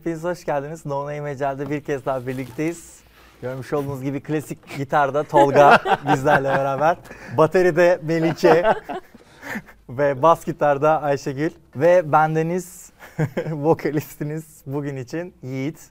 Hepiniz 0.00 0.24
hoş 0.24 0.44
geldiniz. 0.44 0.86
No 0.86 1.02
Name 1.02 1.20
Mecel'de 1.20 1.70
bir 1.70 1.80
kez 1.80 2.04
daha 2.04 2.26
birlikteyiz. 2.26 3.00
Görmüş 3.42 3.72
olduğunuz 3.72 4.02
gibi 4.02 4.20
klasik 4.20 4.76
gitarda 4.76 5.22
Tolga 5.22 5.78
bizlerle 6.12 6.48
beraber. 6.48 6.96
Bateride 7.36 8.00
Melike 8.02 8.72
ve 9.88 10.22
bas 10.22 10.44
gitarda 10.44 11.02
Ayşegül. 11.02 11.50
Ve 11.76 12.12
bendeniz, 12.12 12.92
vokalistiniz 13.50 14.62
bugün 14.66 14.96
için 14.96 15.34
Yiğit. 15.42 15.88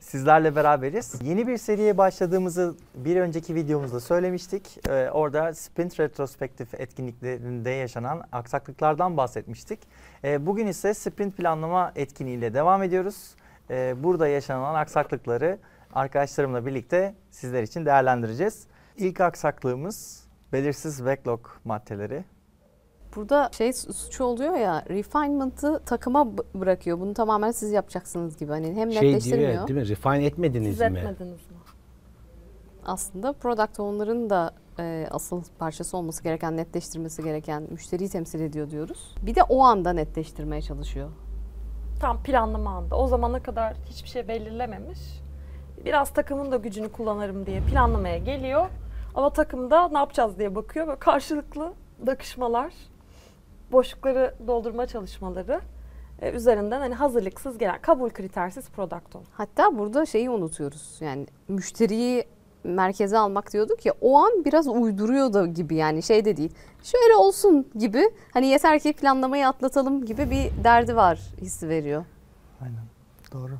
Sizlerle 0.00 0.56
beraberiz. 0.56 1.14
Yeni 1.22 1.46
bir 1.46 1.56
seriye 1.56 1.98
başladığımızı 1.98 2.74
bir 2.94 3.16
önceki 3.16 3.54
videomuzda 3.54 4.00
söylemiştik. 4.00 4.88
Ee, 4.88 5.10
orada 5.10 5.54
Sprint 5.54 6.00
Retrospektif 6.00 6.74
etkinliklerinde 6.74 7.70
yaşanan 7.70 8.22
aksaklıklardan 8.32 9.16
bahsetmiştik. 9.16 9.80
Ee, 10.24 10.46
bugün 10.46 10.66
ise 10.66 10.94
sprint 10.94 11.36
planlama 11.36 11.92
etkinliğiyle 11.96 12.54
devam 12.54 12.82
ediyoruz. 12.82 13.34
Ee, 13.70 13.94
burada 14.02 14.28
yaşanan 14.28 14.74
aksaklıkları 14.74 15.58
arkadaşlarımla 15.94 16.66
birlikte 16.66 17.14
sizler 17.30 17.62
için 17.62 17.86
değerlendireceğiz. 17.86 18.66
İlk 18.96 19.20
aksaklığımız 19.20 20.26
belirsiz 20.52 21.04
backlog 21.04 21.40
maddeleri. 21.64 22.24
Burada 23.16 23.50
şey 23.52 23.72
suçu 23.72 24.24
oluyor 24.24 24.54
ya 24.56 24.84
refinement'ı 24.88 25.80
takıma 25.86 26.38
b- 26.38 26.42
bırakıyor. 26.60 27.00
Bunu 27.00 27.14
tamamen 27.14 27.50
siz 27.50 27.72
yapacaksınız 27.72 28.36
gibi. 28.36 28.50
Hani 28.52 28.74
hem 28.74 28.92
Şey 28.92 29.00
diyor 29.00 29.12
netleştirmiyor. 29.12 29.50
ya, 29.52 29.68
değil 29.68 29.78
mi? 29.80 29.88
Refine 29.88 30.24
etmediniz 30.26 30.70
Siz 30.70 30.80
mi? 30.80 30.86
etmediniz 30.98 31.50
mi? 31.50 31.56
Aslında 32.86 33.32
product 33.32 33.80
owner'ın 33.80 34.30
da 34.30 34.54
e, 34.78 35.06
asıl 35.10 35.42
parçası 35.58 35.96
olması 35.96 36.22
gereken, 36.22 36.56
netleştirmesi 36.56 37.22
gereken 37.22 37.62
müşteriyi 37.70 38.08
temsil 38.08 38.40
ediyor 38.40 38.70
diyoruz. 38.70 39.14
Bir 39.22 39.34
de 39.34 39.42
o 39.42 39.62
anda 39.64 39.92
netleştirmeye 39.92 40.62
çalışıyor. 40.62 41.10
Tam 42.00 42.22
planlama 42.22 42.70
anda. 42.70 42.96
O 42.96 43.06
zamana 43.06 43.42
kadar 43.42 43.74
hiçbir 43.84 44.08
şey 44.08 44.28
belirlememiş. 44.28 44.98
Biraz 45.84 46.10
takımın 46.10 46.52
da 46.52 46.56
gücünü 46.56 46.92
kullanırım 46.92 47.46
diye 47.46 47.60
planlamaya 47.60 48.18
geliyor. 48.18 48.66
Ama 49.14 49.30
takımda 49.30 49.88
ne 49.88 49.98
yapacağız 49.98 50.38
diye 50.38 50.54
bakıyor. 50.54 50.86
Böyle 50.86 50.98
karşılıklı 50.98 51.72
bakışmalar, 51.98 52.72
boşlukları 53.72 54.34
doldurma 54.46 54.86
çalışmaları 54.86 55.60
e, 56.22 56.30
üzerinden 56.30 56.80
hani 56.80 56.94
hazırlıksız 56.94 57.58
gelen, 57.58 57.78
kabul 57.82 58.10
kritersiz 58.10 58.70
product 58.70 59.16
owner. 59.16 59.28
Hatta 59.32 59.78
burada 59.78 60.06
şeyi 60.06 60.30
unutuyoruz. 60.30 60.98
Yani 61.00 61.26
müşteriyi 61.48 62.24
merkeze 62.66 63.18
almak 63.18 63.52
diyorduk 63.52 63.86
ya 63.86 63.94
o 64.00 64.18
an 64.18 64.44
biraz 64.44 64.68
uyduruyor 64.68 65.32
da 65.32 65.46
gibi 65.46 65.74
yani 65.74 66.02
şey 66.02 66.24
de 66.24 66.36
değil. 66.36 66.52
Şöyle 66.82 67.14
olsun 67.14 67.66
gibi 67.74 68.10
hani 68.32 68.46
yeter 68.46 68.80
ki 68.80 68.92
planlamayı 68.92 69.48
atlatalım 69.48 70.04
gibi 70.04 70.30
bir 70.30 70.64
derdi 70.64 70.96
var 70.96 71.20
hissi 71.40 71.68
veriyor. 71.68 72.04
Aynen. 72.62 72.84
Doğru. 73.32 73.58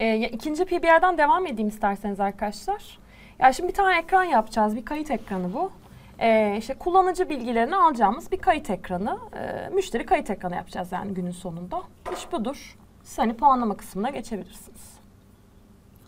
E, 0.00 0.04
ya 0.04 0.28
ikinci 0.28 0.64
PBR'den 0.64 1.18
devam 1.18 1.46
edeyim 1.46 1.68
isterseniz 1.68 2.20
arkadaşlar. 2.20 2.98
Ya 3.38 3.52
şimdi 3.52 3.68
bir 3.68 3.74
tane 3.74 3.98
ekran 3.98 4.24
yapacağız. 4.24 4.76
Bir 4.76 4.84
kayıt 4.84 5.10
ekranı 5.10 5.52
bu. 5.54 5.72
E, 6.18 6.56
işte 6.58 6.74
kullanıcı 6.74 7.28
bilgilerini 7.28 7.76
alacağımız 7.76 8.32
bir 8.32 8.38
kayıt 8.38 8.70
ekranı. 8.70 9.18
E, 9.34 9.68
müşteri 9.74 10.06
kayıt 10.06 10.30
ekranı 10.30 10.54
yapacağız 10.54 10.92
yani 10.92 11.14
günün 11.14 11.30
sonunda. 11.30 11.82
İş 12.16 12.32
budur. 12.32 12.76
Siz 13.02 13.18
hani 13.18 13.36
puanlama 13.36 13.76
kısmına 13.76 14.10
geçebilirsiniz. 14.10 14.99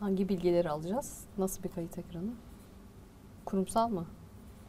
Hangi 0.02 0.28
bilgileri 0.28 0.70
alacağız? 0.70 1.20
Nasıl 1.38 1.62
bir 1.62 1.68
kayıt 1.68 1.98
ekranı? 1.98 2.30
Kurumsal 3.44 3.88
mı? 3.88 4.04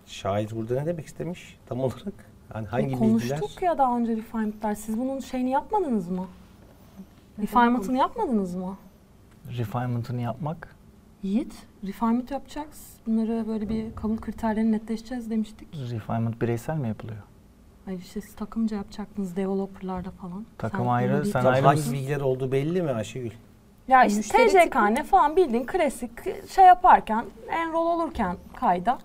Şair 0.06 0.52
burada 0.56 0.80
ne 0.80 0.86
demek 0.86 1.06
istemiş 1.06 1.58
tam 1.66 1.80
olarak? 1.80 2.14
Yani 2.56 2.68
hangi 2.68 2.96
Konuştuk 2.96 3.42
bilgiler? 3.50 3.62
ya 3.62 3.78
daha 3.78 3.98
önce 3.98 4.16
refinement'lar. 4.18 4.76
Siz 4.76 4.98
bunun 4.98 5.20
şeyini 5.20 5.50
yapmadınız 5.50 6.10
mı? 6.10 6.28
Refinement'ını 7.40 7.98
yapmadınız 7.98 8.56
mı? 8.56 8.78
Refinement'ını 9.58 10.22
yapmak. 10.22 10.76
Yiğit, 11.24 11.54
refinement 11.84 12.32
yapacağız. 12.32 12.94
Bunları 13.08 13.46
böyle 13.48 13.70
bir 13.70 13.96
kabul 13.96 14.18
kriterlerini 14.18 14.72
netleşeceğiz 14.72 15.30
demiştik. 15.30 15.68
Refinement 15.92 16.42
bireysel 16.42 16.78
mi 16.78 16.88
yapılıyor? 16.88 17.22
Ay 17.88 17.96
işte 17.96 18.22
siz 18.22 18.36
takımca 18.36 18.78
yapacaktınız 18.78 19.36
developerlarda 19.36 20.12
falan. 20.12 20.46
Takım 20.58 20.80
Sen 20.80 20.88
ayrı, 20.88 21.14
bunu 21.14 21.24
bir- 21.24 21.32
sen 21.32 21.44
Tam 21.44 21.54
ayrı 21.54 21.66
hangi 21.66 21.78
mısın? 21.80 21.94
bilgiler 21.94 22.22
olduğu 22.22 22.52
belli 22.52 22.82
mi 22.82 22.92
Ayşegül? 22.92 23.32
Ya 23.88 24.06
işte 24.06 24.18
Müşteri 24.18 24.70
TCK 24.70 24.76
ne 24.76 25.04
falan 25.04 25.36
bildiğin 25.36 25.66
klasik 25.66 26.12
şey 26.50 26.66
yaparken, 26.66 27.26
enroll 27.50 27.86
olurken 27.88 28.38
kayda 28.56 28.98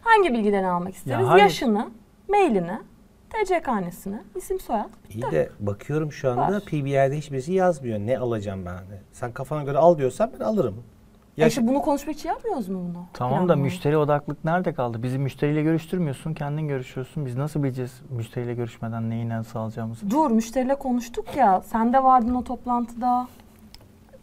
hangi 0.00 0.32
bilgilerini 0.34 0.68
almak 0.68 0.94
isteriz? 0.94 1.26
hayır. 1.26 1.42
Yaşını, 1.42 1.90
mailini, 2.28 2.78
TCK'nesini, 3.30 4.18
isim 4.34 4.60
soyad. 4.60 4.88
İyi 5.10 5.22
de 5.22 5.50
bakıyorum 5.60 6.12
şu 6.12 6.30
anda 6.30 6.52
Var. 6.52 6.60
PBR'de 6.60 7.16
hiçbirisi 7.16 7.52
yazmıyor. 7.52 7.98
Ne 7.98 8.18
alacağım 8.18 8.66
ben? 8.66 8.78
Sen 9.12 9.32
kafana 9.32 9.62
göre 9.62 9.78
al 9.78 9.98
diyorsan 9.98 10.30
ben 10.40 10.44
alırım. 10.44 10.74
Ya 11.36 11.44
Yaş- 11.44 11.52
işte 11.52 11.66
bunu 11.66 11.82
konuşmak 11.82 12.16
için 12.16 12.28
yapmıyoruz 12.28 12.68
mu 12.68 12.80
bunu? 12.88 13.04
Tamam 13.12 13.48
da 13.48 13.56
müşteri 13.56 13.96
odaklık 13.96 14.44
nerede 14.44 14.74
kaldı? 14.74 15.02
Bizi 15.02 15.18
müşteriyle 15.18 15.62
görüştürmüyorsun, 15.62 16.34
kendin 16.34 16.68
görüşüyorsun. 16.68 17.26
Biz 17.26 17.36
nasıl 17.36 17.62
bileceğiz 17.62 18.02
müşteriyle 18.10 18.54
görüşmeden 18.54 19.10
neyi 19.10 19.28
nasıl 19.28 19.58
alacağımızı? 19.58 20.10
Dur 20.10 20.30
müşteriyle 20.30 20.74
konuştuk 20.74 21.36
ya. 21.36 21.60
Sen 21.60 21.92
de 21.92 22.04
vardın 22.04 22.34
o 22.34 22.44
toplantıda. 22.44 23.28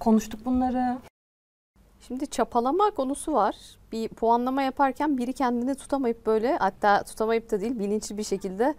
Konuştuk 0.04 0.46
bunları. 0.46 0.98
Şimdi 2.08 2.28
çapalama 2.28 2.92
konusu 2.92 3.34
var. 3.34 3.56
Bir 3.92 4.10
puanlama 4.10 4.62
yaparken 4.62 5.18
biri 5.18 5.34
kendini 5.34 5.76
tutamayıp 5.76 6.26
böyle 6.26 6.58
hatta 6.58 7.04
tutamayıp 7.04 7.52
da 7.52 7.62
değil 7.62 7.80
bilinçli 7.80 8.18
bir 8.18 8.24
şekilde 8.24 8.76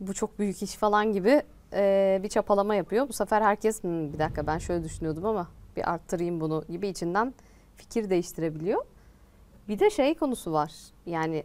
bu 0.00 0.14
çok 0.14 0.38
büyük 0.38 0.62
iş 0.62 0.74
falan 0.74 1.12
gibi 1.12 1.42
eee, 1.72 2.20
bir 2.22 2.28
çapalama 2.28 2.74
yapıyor. 2.74 3.08
Bu 3.08 3.12
sefer 3.12 3.42
herkes 3.42 3.82
"Hmm, 3.82 4.12
bir 4.12 4.18
dakika 4.18 4.46
ben 4.46 4.58
şöyle 4.58 4.84
düşünüyordum 4.84 5.26
ama 5.26 5.48
bir 5.76 5.90
arttırayım 5.92 6.40
bunu 6.40 6.64
gibi 6.68 6.88
içinden 6.88 7.34
fikir 7.76 8.10
değiştirebiliyor. 8.10 8.84
Bir 9.68 9.78
de 9.78 9.90
şey 9.90 10.14
konusu 10.14 10.52
var. 10.52 10.72
Yani 11.06 11.44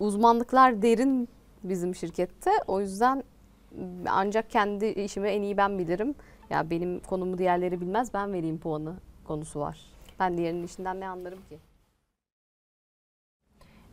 uzmanlıklar 0.00 0.82
derin 0.82 1.28
bizim 1.64 1.94
şirkette. 1.94 2.50
O 2.66 2.80
yüzden 2.80 3.24
ancak 4.08 4.50
kendi 4.50 4.86
işimi 4.86 5.28
en 5.28 5.42
iyi 5.42 5.56
ben 5.56 5.78
bilirim. 5.78 6.14
Ya 6.50 6.70
benim 6.70 7.00
konumu 7.00 7.38
diğerleri 7.38 7.80
bilmez 7.80 8.14
ben 8.14 8.32
vereyim 8.32 8.58
puanı 8.58 8.94
konusu 9.24 9.60
var. 9.60 9.80
Ben 10.20 10.38
diğerinin 10.38 10.62
işinden 10.66 11.00
ne 11.00 11.08
anlarım 11.08 11.38
ki? 11.48 11.58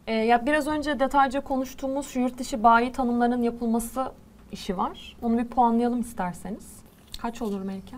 Ee, 0.07 0.13
ya 0.13 0.45
biraz 0.45 0.67
önce 0.67 0.99
detaylıca 0.99 1.41
konuştuğumuz 1.41 2.07
şu 2.07 2.19
yurt 2.19 2.37
dışı 2.37 2.63
bayi 2.63 2.91
tanımlarının 2.91 3.41
yapılması 3.41 4.11
işi 4.51 4.77
var. 4.77 5.17
Onu 5.21 5.37
bir 5.37 5.47
puanlayalım 5.47 6.01
isterseniz. 6.01 6.77
Kaç 7.21 7.41
olur 7.41 7.61
Melike? 7.61 7.95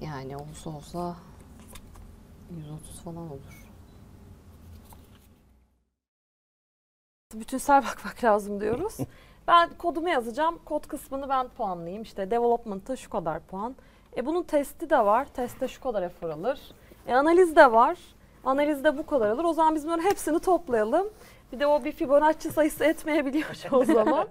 Yani 0.00 0.36
olsa 0.36 0.70
olsa 0.70 1.16
130 2.56 3.00
falan 3.00 3.30
olur. 3.30 3.68
Bütünsel 7.34 7.82
bakmak 7.84 8.24
lazım 8.24 8.60
diyoruz. 8.60 8.96
Ben 9.48 9.70
kodumu 9.78 10.08
yazacağım. 10.08 10.58
Kod 10.64 10.86
kısmını 10.86 11.28
ben 11.28 11.48
puanlayayım. 11.48 12.02
İşte 12.02 12.30
development'a 12.30 12.96
şu 12.96 13.10
kadar 13.10 13.40
puan. 13.40 13.76
E 14.16 14.26
bunun 14.26 14.42
testi 14.42 14.90
de 14.90 14.98
var. 14.98 15.26
Testte 15.34 15.68
şu 15.68 15.80
kadar 15.80 16.02
efor 16.02 16.28
alır. 16.30 16.60
E 17.06 17.14
analiz 17.14 17.56
de 17.56 17.72
var. 17.72 17.98
Analizde 18.44 18.98
bu 18.98 19.06
kadar 19.06 19.30
alır. 19.30 19.44
O 19.44 19.52
zaman 19.52 19.74
biz 19.74 19.84
bunların 19.86 20.04
hepsini 20.04 20.38
toplayalım. 20.40 21.08
Bir 21.52 21.60
de 21.60 21.66
o 21.66 21.84
bir 21.84 21.92
Fibonacci 21.92 22.50
sayısı 22.50 22.84
etmeyebiliyor 22.84 23.54
çoğu 23.54 23.84
zaman. 23.84 24.28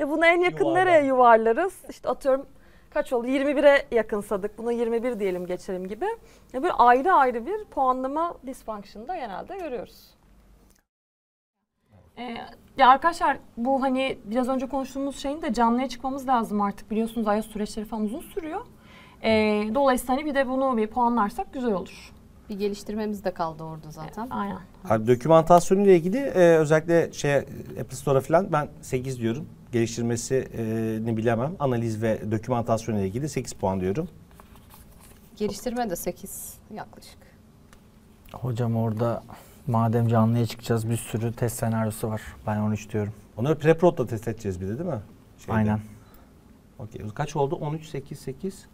e 0.00 0.08
bunu 0.08 0.26
en 0.26 0.40
yakın 0.40 0.64
Yuvarlar. 0.64 0.86
nereye 0.86 1.04
yuvarlarız? 1.06 1.74
İşte 1.90 2.08
atıyorum 2.08 2.46
kaç 2.90 3.12
oldu? 3.12 3.26
21'e 3.26 3.86
yakınsadık. 3.96 4.58
Buna 4.58 4.72
21 4.72 5.20
diyelim 5.20 5.46
geçelim 5.46 5.88
gibi. 5.88 6.06
Ya 6.52 6.62
böyle 6.62 6.72
ayrı 6.72 7.12
ayrı 7.12 7.46
bir 7.46 7.64
puanlama 7.64 8.34
dysfunction'da 8.46 9.16
genelde 9.16 9.56
görüyoruz. 9.58 10.17
Ee, 12.18 12.36
ya 12.78 12.88
arkadaşlar 12.88 13.38
bu 13.56 13.82
hani 13.82 14.18
biraz 14.24 14.48
önce 14.48 14.68
konuştuğumuz 14.68 15.16
şeyin 15.18 15.42
de 15.42 15.52
canlıya 15.52 15.88
çıkmamız 15.88 16.28
lazım 16.28 16.60
artık. 16.60 16.90
Biliyorsunuz 16.90 17.26
iOS 17.26 17.46
süreçleri 17.46 17.86
falan 17.86 18.04
uzun 18.04 18.20
sürüyor. 18.20 18.60
Ee, 19.22 19.70
dolayısıyla 19.74 20.14
hani 20.14 20.26
bir 20.26 20.34
de 20.34 20.48
bunu 20.48 20.76
bir 20.76 20.86
puanlarsak 20.86 21.52
güzel 21.52 21.72
olur. 21.72 22.12
Bir 22.50 22.58
geliştirmemiz 22.58 23.24
de 23.24 23.30
kaldı 23.30 23.64
orada 23.64 23.90
zaten. 23.90 24.26
Aynen. 24.30 24.58
Abi 24.88 25.06
dokümantasyonu 25.06 25.82
ile 25.82 25.96
ilgili 25.96 26.16
e, 26.16 26.56
özellikle 26.56 27.12
şey 27.12 27.36
Apple 27.80 27.96
Store'a 27.96 28.20
falan 28.20 28.52
ben 28.52 28.68
8 28.82 29.20
diyorum. 29.20 29.48
Geliştirmesini 29.72 31.16
bilemem. 31.16 31.56
Analiz 31.58 32.02
ve 32.02 32.30
dokümantasyon 32.30 32.96
ile 32.96 33.06
ilgili 33.06 33.28
8 33.28 33.52
puan 33.52 33.80
diyorum. 33.80 34.08
Geliştirme 35.36 35.90
de 35.90 35.96
8 35.96 36.54
yaklaşık. 36.74 37.18
Hocam 38.32 38.76
orada 38.76 39.22
madem 39.68 40.08
canlıya 40.08 40.46
çıkacağız 40.46 40.90
bir 40.90 40.96
sürü 40.96 41.32
test 41.32 41.58
senaryosu 41.58 42.08
var. 42.08 42.22
Ben 42.46 42.60
13 42.60 42.92
diyorum. 42.92 43.12
Onları 43.36 43.58
preprod'la 43.58 44.06
test 44.06 44.28
edeceğiz 44.28 44.60
bir 44.60 44.68
de 44.68 44.78
değil 44.78 44.90
mi? 44.90 45.00
Şeyde. 45.38 45.52
Aynen. 45.52 45.80
Okey. 46.78 47.08
Kaç 47.14 47.36
oldu? 47.36 47.54
13, 47.54 47.86
8, 47.86 48.18
8. 48.18 48.66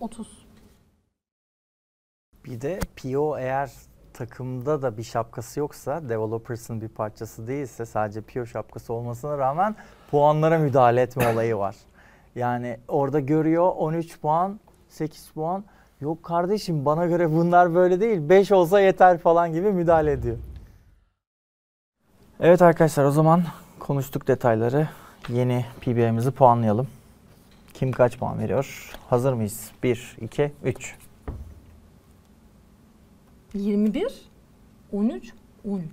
30. 0.00 0.46
Bir 2.44 2.60
de 2.60 2.80
PO 2.96 3.38
eğer 3.38 3.70
takımda 4.12 4.82
da 4.82 4.98
bir 4.98 5.02
şapkası 5.02 5.60
yoksa, 5.60 6.08
developers'ın 6.08 6.80
bir 6.80 6.88
parçası 6.88 7.46
değilse, 7.46 7.86
sadece 7.86 8.20
PO 8.20 8.46
şapkası 8.46 8.92
olmasına 8.92 9.38
rağmen 9.38 9.76
puanlara 10.10 10.58
müdahale 10.58 11.00
etme 11.02 11.32
olayı 11.32 11.56
var. 11.56 11.76
Yani 12.34 12.78
orada 12.88 13.20
görüyor 13.20 13.72
13 13.76 14.20
puan, 14.20 14.60
8 14.88 15.28
puan. 15.28 15.64
Yok 16.00 16.22
kardeşim 16.22 16.84
bana 16.84 17.06
göre 17.06 17.32
bunlar 17.32 17.74
böyle 17.74 18.00
değil. 18.00 18.28
5 18.28 18.52
olsa 18.52 18.80
yeter 18.80 19.18
falan 19.18 19.52
gibi 19.52 19.72
müdahale 19.72 20.12
ediyor. 20.12 20.36
Evet 22.40 22.62
arkadaşlar 22.62 23.04
o 23.04 23.10
zaman 23.10 23.42
konuştuk 23.78 24.28
detayları. 24.28 24.88
Yeni 25.28 25.64
PBA'mizi 25.80 26.30
puanlayalım. 26.30 26.88
Kim 27.74 27.92
kaç 27.92 28.18
puan 28.18 28.38
veriyor? 28.38 28.92
Hazır 29.10 29.32
mıyız? 29.32 29.70
1, 29.82 30.16
2, 30.20 30.52
3. 30.64 30.94
21, 33.54 34.30
13, 34.92 35.32
13. 35.70 35.84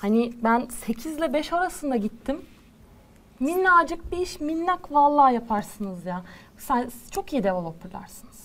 Hani 0.00 0.32
ben 0.44 0.66
8 0.66 1.16
ile 1.16 1.32
5 1.32 1.52
arasında 1.52 1.96
gittim. 1.96 2.42
Minnacık 3.40 4.12
bir 4.12 4.16
iş 4.18 4.40
minnak 4.40 4.92
vallahi 4.92 5.34
yaparsınız 5.34 6.06
ya. 6.06 6.22
Sen 6.58 6.90
çok 7.10 7.32
iyi 7.32 7.42
developerlarsınız. 7.44 8.44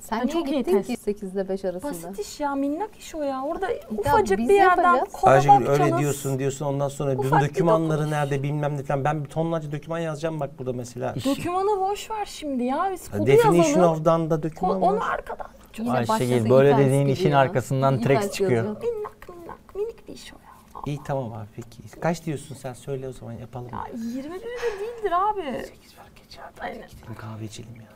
Sen 0.00 0.18
niye 0.18 0.28
çok 0.28 0.48
iyi 0.50 0.56
gittin 0.58 0.76
test- 0.78 0.86
ki 0.86 0.96
8 0.96 1.34
ile 1.34 1.48
5 1.48 1.64
arasında? 1.64 1.90
Basit 1.90 2.18
iş 2.18 2.40
ya 2.40 2.54
minnak 2.54 2.96
iş 2.98 3.14
o 3.14 3.22
ya. 3.22 3.42
Orada 3.44 3.70
E 3.72 3.80
ufacık 3.98 4.38
bir 4.38 4.54
yerden 4.54 5.04
kola 5.12 5.30
Ayşegül 5.32 5.66
öyle 5.68 5.98
diyorsun 5.98 6.38
diyorsun 6.38 6.66
ondan 6.66 6.88
sonra 6.88 7.12
bütün 7.12 7.24
Ufak 7.28 7.42
bir 7.42 7.48
dokümanları 7.48 7.98
dokunuş. 7.98 8.10
nerede 8.12 8.42
bilmem 8.42 8.76
ne 8.76 8.82
falan. 8.82 9.04
Ben 9.04 9.24
bir 9.24 9.28
tonlarca 9.30 9.72
doküman 9.72 9.98
yazacağım 9.98 10.40
bak 10.40 10.58
burada 10.58 10.72
mesela. 10.72 11.14
Dokümanı 11.24 11.80
boş 11.80 12.10
ver 12.10 12.24
şimdi 12.24 12.64
ya. 12.64 12.88
Biz 12.92 13.10
kodu 13.10 13.26
Definition 13.26 13.54
yazalım. 13.64 13.90
of'dan 13.92 14.30
da 14.30 14.34
Ko- 14.34 14.42
doküman 14.42 14.82
onu 14.82 15.04
arkadan. 15.04 15.46
Yine 15.78 15.92
Ayşegül, 15.92 16.50
böyle 16.50 16.76
dediğin 16.78 17.06
işin 17.06 17.30
ya. 17.30 17.38
arkasından 17.38 18.00
Trex 18.02 18.32
çıkıyor. 18.32 18.62
Minnak 18.64 19.28
minnak 19.28 19.74
minik 19.74 20.08
bir 20.08 20.12
iş 20.12 20.32
o 20.32 20.36
ya. 20.36 20.47
İyi 20.88 20.98
tamam 21.04 21.32
abi 21.32 21.46
peki. 21.56 22.00
Kaç 22.00 22.26
diyorsun 22.26 22.54
sen 22.54 22.72
söyle 22.72 23.08
o 23.08 23.12
zaman 23.12 23.32
yapalım. 23.32 23.70
Ya 23.72 23.86
21 24.14 24.40
de 24.40 24.44
değildir 24.80 25.12
abi. 25.12 25.66
8 25.66 25.98
var 25.98 26.06
geç 26.16 26.38
abi. 26.38 26.60
Aynen. 26.60 26.88
Gidelim 26.88 27.14
kahve 27.18 27.44
içelim 27.44 27.76
ya. 27.76 27.88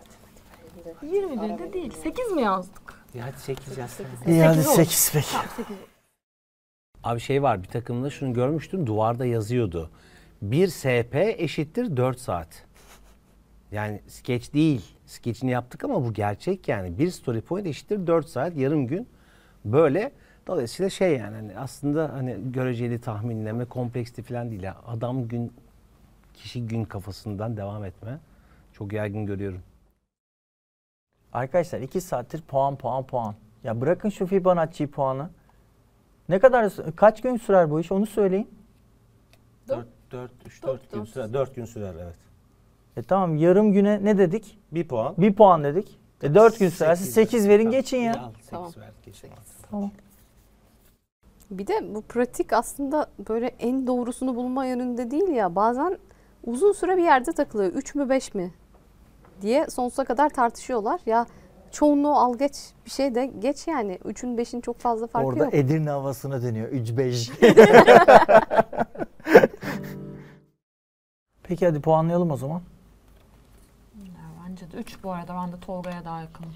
21 1.02 1.58
de 1.58 1.72
değil. 1.72 1.92
8 1.92 2.32
mi 2.32 2.42
yazdık? 2.42 2.94
Ya 3.14 3.24
hadi 3.24 3.40
8 3.40 3.78
yazsana. 3.78 4.06
İyi 4.26 4.42
hadi 4.42 4.62
Sekiz 4.62 4.68
olur. 4.68 4.84
8 4.84 5.10
peki. 5.12 5.26
Tamam 5.32 5.46
8. 5.56 5.76
Abi 7.04 7.20
şey 7.20 7.42
var 7.42 7.62
bir 7.62 7.68
takımda 7.68 8.10
şunu 8.10 8.34
görmüştüm 8.34 8.86
duvarda 8.86 9.26
yazıyordu. 9.26 9.90
1 10.42 10.68
SP 10.80 11.14
eşittir 11.14 11.96
4 11.96 12.18
saat. 12.18 12.64
Yani 13.72 14.00
skeç 14.08 14.54
değil. 14.54 14.82
Skeçini 15.06 15.50
yaptık 15.50 15.84
ama 15.84 16.04
bu 16.04 16.12
gerçek 16.12 16.68
yani. 16.68 16.98
Bir 16.98 17.10
story 17.10 17.40
point 17.40 17.66
eşittir 17.66 18.06
4 18.06 18.28
saat 18.28 18.56
yarım 18.56 18.86
gün. 18.86 19.08
Böyle 19.64 20.12
dolayısıyla 20.46 20.90
şey 20.90 21.16
yani 21.16 21.36
hani 21.36 21.58
aslında 21.58 22.12
hani 22.12 22.52
göreceli 22.52 23.00
tahminleme 23.00 23.64
kompleksli 23.64 24.22
falan 24.22 24.50
değil. 24.50 24.62
ya. 24.62 24.76
Adam 24.86 25.28
gün 25.28 25.52
kişi 26.34 26.66
gün 26.66 26.84
kafasından 26.84 27.56
devam 27.56 27.84
etme. 27.84 28.18
Çok 28.72 28.92
yaygın 28.92 29.26
görüyorum. 29.26 29.62
Arkadaşlar 31.32 31.80
2 31.80 32.00
saattir 32.00 32.42
puan 32.42 32.76
puan 32.76 33.06
puan. 33.06 33.34
Ya 33.64 33.80
bırakın 33.80 34.08
şu 34.08 34.26
Fibonacci 34.26 34.86
puanı. 34.86 35.30
Ne 36.28 36.38
kadar 36.38 36.72
kaç 36.96 37.20
gün 37.22 37.36
sürer 37.36 37.70
bu 37.70 37.80
iş 37.80 37.92
onu 37.92 38.06
söyleyin. 38.06 38.50
4 39.68 39.86
4 40.12 40.30
3 40.46 40.62
4 40.62 40.92
gün 40.92 41.04
sürer. 41.04 41.32
4 41.32 41.54
gün 41.54 41.64
sürer 41.64 41.94
evet. 42.02 42.16
E 42.96 43.02
tamam 43.02 43.36
yarım 43.36 43.72
güne 43.72 44.04
ne 44.04 44.18
dedik? 44.18 44.58
1 44.72 44.88
puan. 44.88 45.14
1 45.18 45.34
puan 45.34 45.64
dedik. 45.64 45.98
E 46.22 46.34
4 46.34 46.58
gün 46.58 46.68
sürerse 46.68 47.04
Sekiz 47.04 47.14
8 47.14 47.44
ver. 47.44 47.48
verin 47.50 47.64
Tamam, 47.64 47.72
geçin 47.72 47.96
ya. 47.98 48.12
al, 48.20 48.30
sekiz 48.32 48.50
Tamam. 48.50 48.72
ver, 48.76 48.90
geçin. 49.04 49.30
Tamam. 49.70 49.90
Bir 51.52 51.66
de 51.66 51.94
bu 51.94 52.02
pratik 52.02 52.52
aslında 52.52 53.06
böyle 53.28 53.46
en 53.46 53.86
doğrusunu 53.86 54.36
bulma 54.36 54.66
yönünde 54.66 55.10
değil 55.10 55.28
ya. 55.28 55.54
Bazen 55.54 55.98
uzun 56.44 56.72
süre 56.72 56.96
bir 56.96 57.02
yerde 57.02 57.32
takılıyor. 57.32 57.72
3 57.72 57.94
mü 57.94 58.08
5 58.08 58.34
mi 58.34 58.50
diye 59.42 59.70
sonsuza 59.70 60.04
kadar 60.04 60.28
tartışıyorlar. 60.30 61.00
Ya 61.06 61.26
çoğunluğu 61.70 62.16
al 62.16 62.38
geç 62.38 62.54
bir 62.84 62.90
şey 62.90 63.14
de 63.14 63.26
geç 63.26 63.68
yani. 63.68 63.98
3'ün 64.04 64.38
5'in 64.38 64.60
çok 64.60 64.78
fazla 64.78 65.06
farkı 65.06 65.28
Orada 65.28 65.44
yok. 65.44 65.54
Edirne 65.54 65.90
havasına 65.90 66.42
dönüyor 66.42 66.68
3-5. 66.68 67.32
Peki 71.42 71.66
hadi 71.66 71.80
puanlayalım 71.80 72.30
o 72.30 72.36
zaman. 72.36 72.62
Ya 73.98 74.22
bence 74.48 74.72
de 74.72 74.76
3 74.76 75.02
bu 75.02 75.12
arada. 75.12 75.34
Ben 75.34 75.52
de 75.52 75.60
Tolga'ya 75.60 76.04
daha 76.04 76.20
yakınım. 76.20 76.52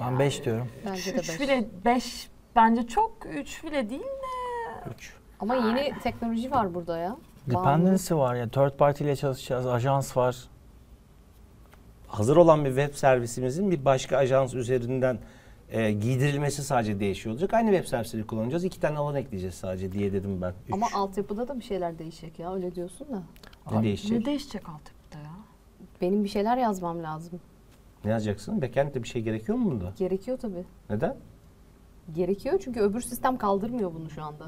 Ben 0.00 0.18
5 0.18 0.44
diyorum. 0.44 0.68
Bence 0.86 1.14
de 1.14 1.18
3 1.18 1.28
5. 1.28 1.40
bile 1.40 1.68
5 1.84 2.28
bence 2.58 2.86
çok 2.86 3.12
3 3.34 3.64
bile 3.64 3.90
değil 3.90 4.00
de 4.00 4.90
3. 4.94 5.14
Ama 5.40 5.54
yeni 5.54 5.98
teknoloji 6.02 6.50
var 6.50 6.74
burada 6.74 6.98
ya. 6.98 7.16
Dependency 7.46 8.14
var 8.14 8.34
ya. 8.34 8.48
Third 8.48 8.70
party 8.70 9.04
ile 9.04 9.16
çalışacağız. 9.16 9.66
Ajans 9.66 10.16
var. 10.16 10.36
Hazır 12.08 12.36
olan 12.36 12.64
bir 12.64 12.68
web 12.68 12.94
servisimizin 12.94 13.70
bir 13.70 13.84
başka 13.84 14.16
ajans 14.16 14.54
üzerinden 14.54 15.18
e, 15.70 15.92
giydirilmesi 15.92 16.62
sadece 16.62 17.00
değişiyor 17.00 17.32
olacak. 17.32 17.54
Aynı 17.54 17.70
web 17.70 17.88
servisleri 17.88 18.26
kullanacağız. 18.26 18.64
İki 18.64 18.80
tane 18.80 18.98
alan 18.98 19.16
ekleyeceğiz 19.16 19.54
sadece 19.54 19.92
diye 19.92 20.12
dedim 20.12 20.42
ben. 20.42 20.54
Üç. 20.66 20.74
Ama 20.74 20.86
altyapıda 20.94 21.48
da 21.48 21.58
bir 21.58 21.64
şeyler 21.64 21.98
değişecek 21.98 22.38
ya 22.38 22.54
öyle 22.54 22.74
diyorsun 22.74 23.06
da. 23.12 23.22
ne 23.76 23.82
değişecek? 23.82 24.18
ne 24.18 24.24
değişecek 24.24 24.68
altyapıda 24.68 25.18
ya? 25.18 25.34
Benim 26.00 26.24
bir 26.24 26.28
şeyler 26.28 26.56
yazmam 26.56 27.02
lazım. 27.02 27.40
Ne 28.04 28.10
yazacaksın? 28.10 28.62
Backend'de 28.62 29.02
bir 29.02 29.08
şey 29.08 29.22
gerekiyor 29.22 29.58
mu 29.58 29.70
bunda? 29.70 29.92
Gerekiyor 29.98 30.38
tabii. 30.38 30.64
Neden? 30.90 31.16
Gerekiyor 32.14 32.60
çünkü 32.64 32.80
öbür 32.80 33.00
sistem 33.00 33.36
kaldırmıyor 33.36 33.94
bunu 33.94 34.10
şu 34.10 34.22
anda. 34.24 34.44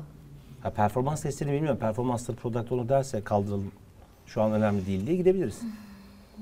Ha, 0.62 0.70
performans 0.70 1.22
testini 1.22 1.52
bilmiyorum. 1.52 1.78
Performansları 1.78 2.36
product 2.36 2.72
onu 2.72 2.88
derse 2.88 3.24
kaldıralım. 3.24 3.72
Şu 4.26 4.42
an 4.42 4.52
önemli 4.52 4.86
değil 4.86 5.06
diye 5.06 5.16
gidebiliriz. 5.16 5.62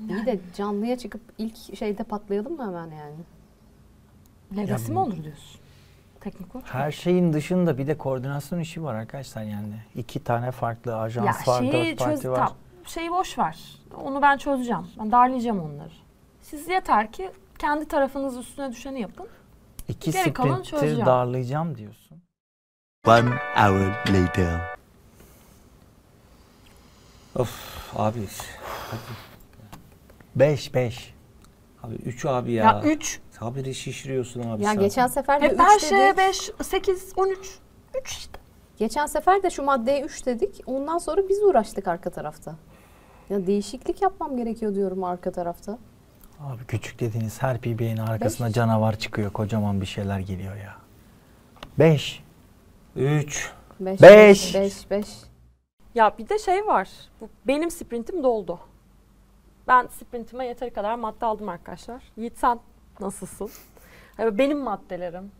İyi 0.09 0.25
de 0.25 0.39
canlıya 0.57 0.97
çıkıp 0.97 1.21
ilk 1.37 1.77
şeyde 1.77 2.03
patlayalım 2.03 2.57
mı 2.57 2.63
hemen 2.67 2.87
yani? 2.97 3.15
Legacy 4.57 4.91
mi 4.91 4.99
olur 4.99 5.23
diyorsun? 5.23 5.59
Teknik 6.19 6.55
olarak. 6.55 6.73
Her 6.73 6.91
şeyin 6.91 7.33
dışında 7.33 7.77
bir 7.77 7.87
de 7.87 7.97
koordinasyon 7.97 8.59
işi 8.59 8.83
var 8.83 8.95
arkadaşlar 8.95 9.43
yani. 9.43 9.73
İki 9.95 10.23
tane 10.23 10.51
farklı 10.51 10.97
ajans 10.97 11.47
ya 11.47 11.53
var, 11.53 11.59
şeyi 11.59 11.71
dört 11.71 11.85
çöz 11.85 11.97
parti 11.97 12.29
var. 12.31 12.35
tamam. 12.35 12.53
Şeyi 12.85 13.11
boş 13.11 13.37
ver. 13.37 13.59
Onu 14.03 14.21
ben 14.21 14.37
çözeceğim. 14.37 14.87
Ben 14.99 15.11
darlayacağım 15.11 15.59
onları. 15.59 15.93
Siz 16.41 16.67
yeter 16.67 17.11
ki 17.11 17.31
kendi 17.59 17.85
tarafınız 17.87 18.37
üstüne 18.37 18.71
düşeni 18.71 19.01
yapın. 19.01 19.27
İki 19.89 20.11
Geri 20.11 20.33
kalan 20.33 20.49
sprinttir 20.53 20.69
çözeceğim. 20.71 21.05
darlayacağım 21.05 21.77
diyorsun. 21.77 22.21
One 23.07 23.29
hour 23.55 23.87
later. 24.13 24.59
Of 27.35 27.51
abi. 27.95 28.19
Hadi. 28.91 28.99
5 30.35 30.73
5. 30.73 31.13
Abi 31.83 31.93
3 31.95 32.25
abi 32.25 32.51
ya. 32.51 32.63
Ya 32.65 32.81
3. 32.83 33.19
Haberi 33.37 33.75
şişiriyorsun 33.75 34.39
abi 34.49 34.63
Ya 34.63 34.69
sen. 34.71 34.79
geçen 34.79 35.07
sefer 35.07 35.41
de 35.41 35.45
Hep 35.45 35.53
3 35.53 35.59
her 35.59 35.69
dedik. 35.77 35.89
şeye 35.89 36.17
5, 36.17 36.51
8, 36.63 37.13
13. 37.17 37.37
3 38.01 38.11
işte. 38.11 38.39
Geçen 38.77 39.05
sefer 39.05 39.43
de 39.43 39.49
şu 39.49 39.63
maddeye 39.63 40.01
3 40.01 40.25
dedik. 40.25 40.61
Ondan 40.65 40.97
sonra 40.97 41.29
biz 41.29 41.43
uğraştık 41.43 41.87
arka 41.87 42.09
tarafta. 42.09 42.55
Ya 43.29 43.47
değişiklik 43.47 44.01
yapmam 44.01 44.37
gerekiyor 44.37 44.75
diyorum 44.75 45.03
arka 45.03 45.31
tarafta. 45.31 45.77
Abi 46.39 46.65
küçük 46.67 46.99
dediğiniz 46.99 47.41
her 47.41 47.57
PB'nin 47.57 47.97
arkasına 47.97 48.51
canavar 48.51 48.99
çıkıyor. 48.99 49.31
Kocaman 49.31 49.81
bir 49.81 49.85
şeyler 49.85 50.19
geliyor 50.19 50.55
ya. 50.55 50.75
5. 51.79 52.23
3. 52.95 53.51
5 53.79 54.01
Beş. 54.01 54.55
5 54.55 54.91
5. 54.91 55.07
Ya 55.95 56.17
bir 56.17 56.29
de 56.29 56.39
şey 56.39 56.65
var. 56.65 56.89
Bu 57.21 57.29
benim 57.47 57.71
sprintim 57.71 58.23
doldu. 58.23 58.59
Ben 59.67 59.87
sprintime 59.87 60.45
yeteri 60.47 60.73
kadar 60.73 60.95
madde 60.95 61.25
aldım 61.25 61.49
arkadaşlar. 61.49 62.03
Yiğit 62.17 62.37
sen 62.37 62.59
nasılsın? 62.99 63.49
Yani 64.17 64.37
benim 64.37 64.59
maddelerim. 64.59 65.31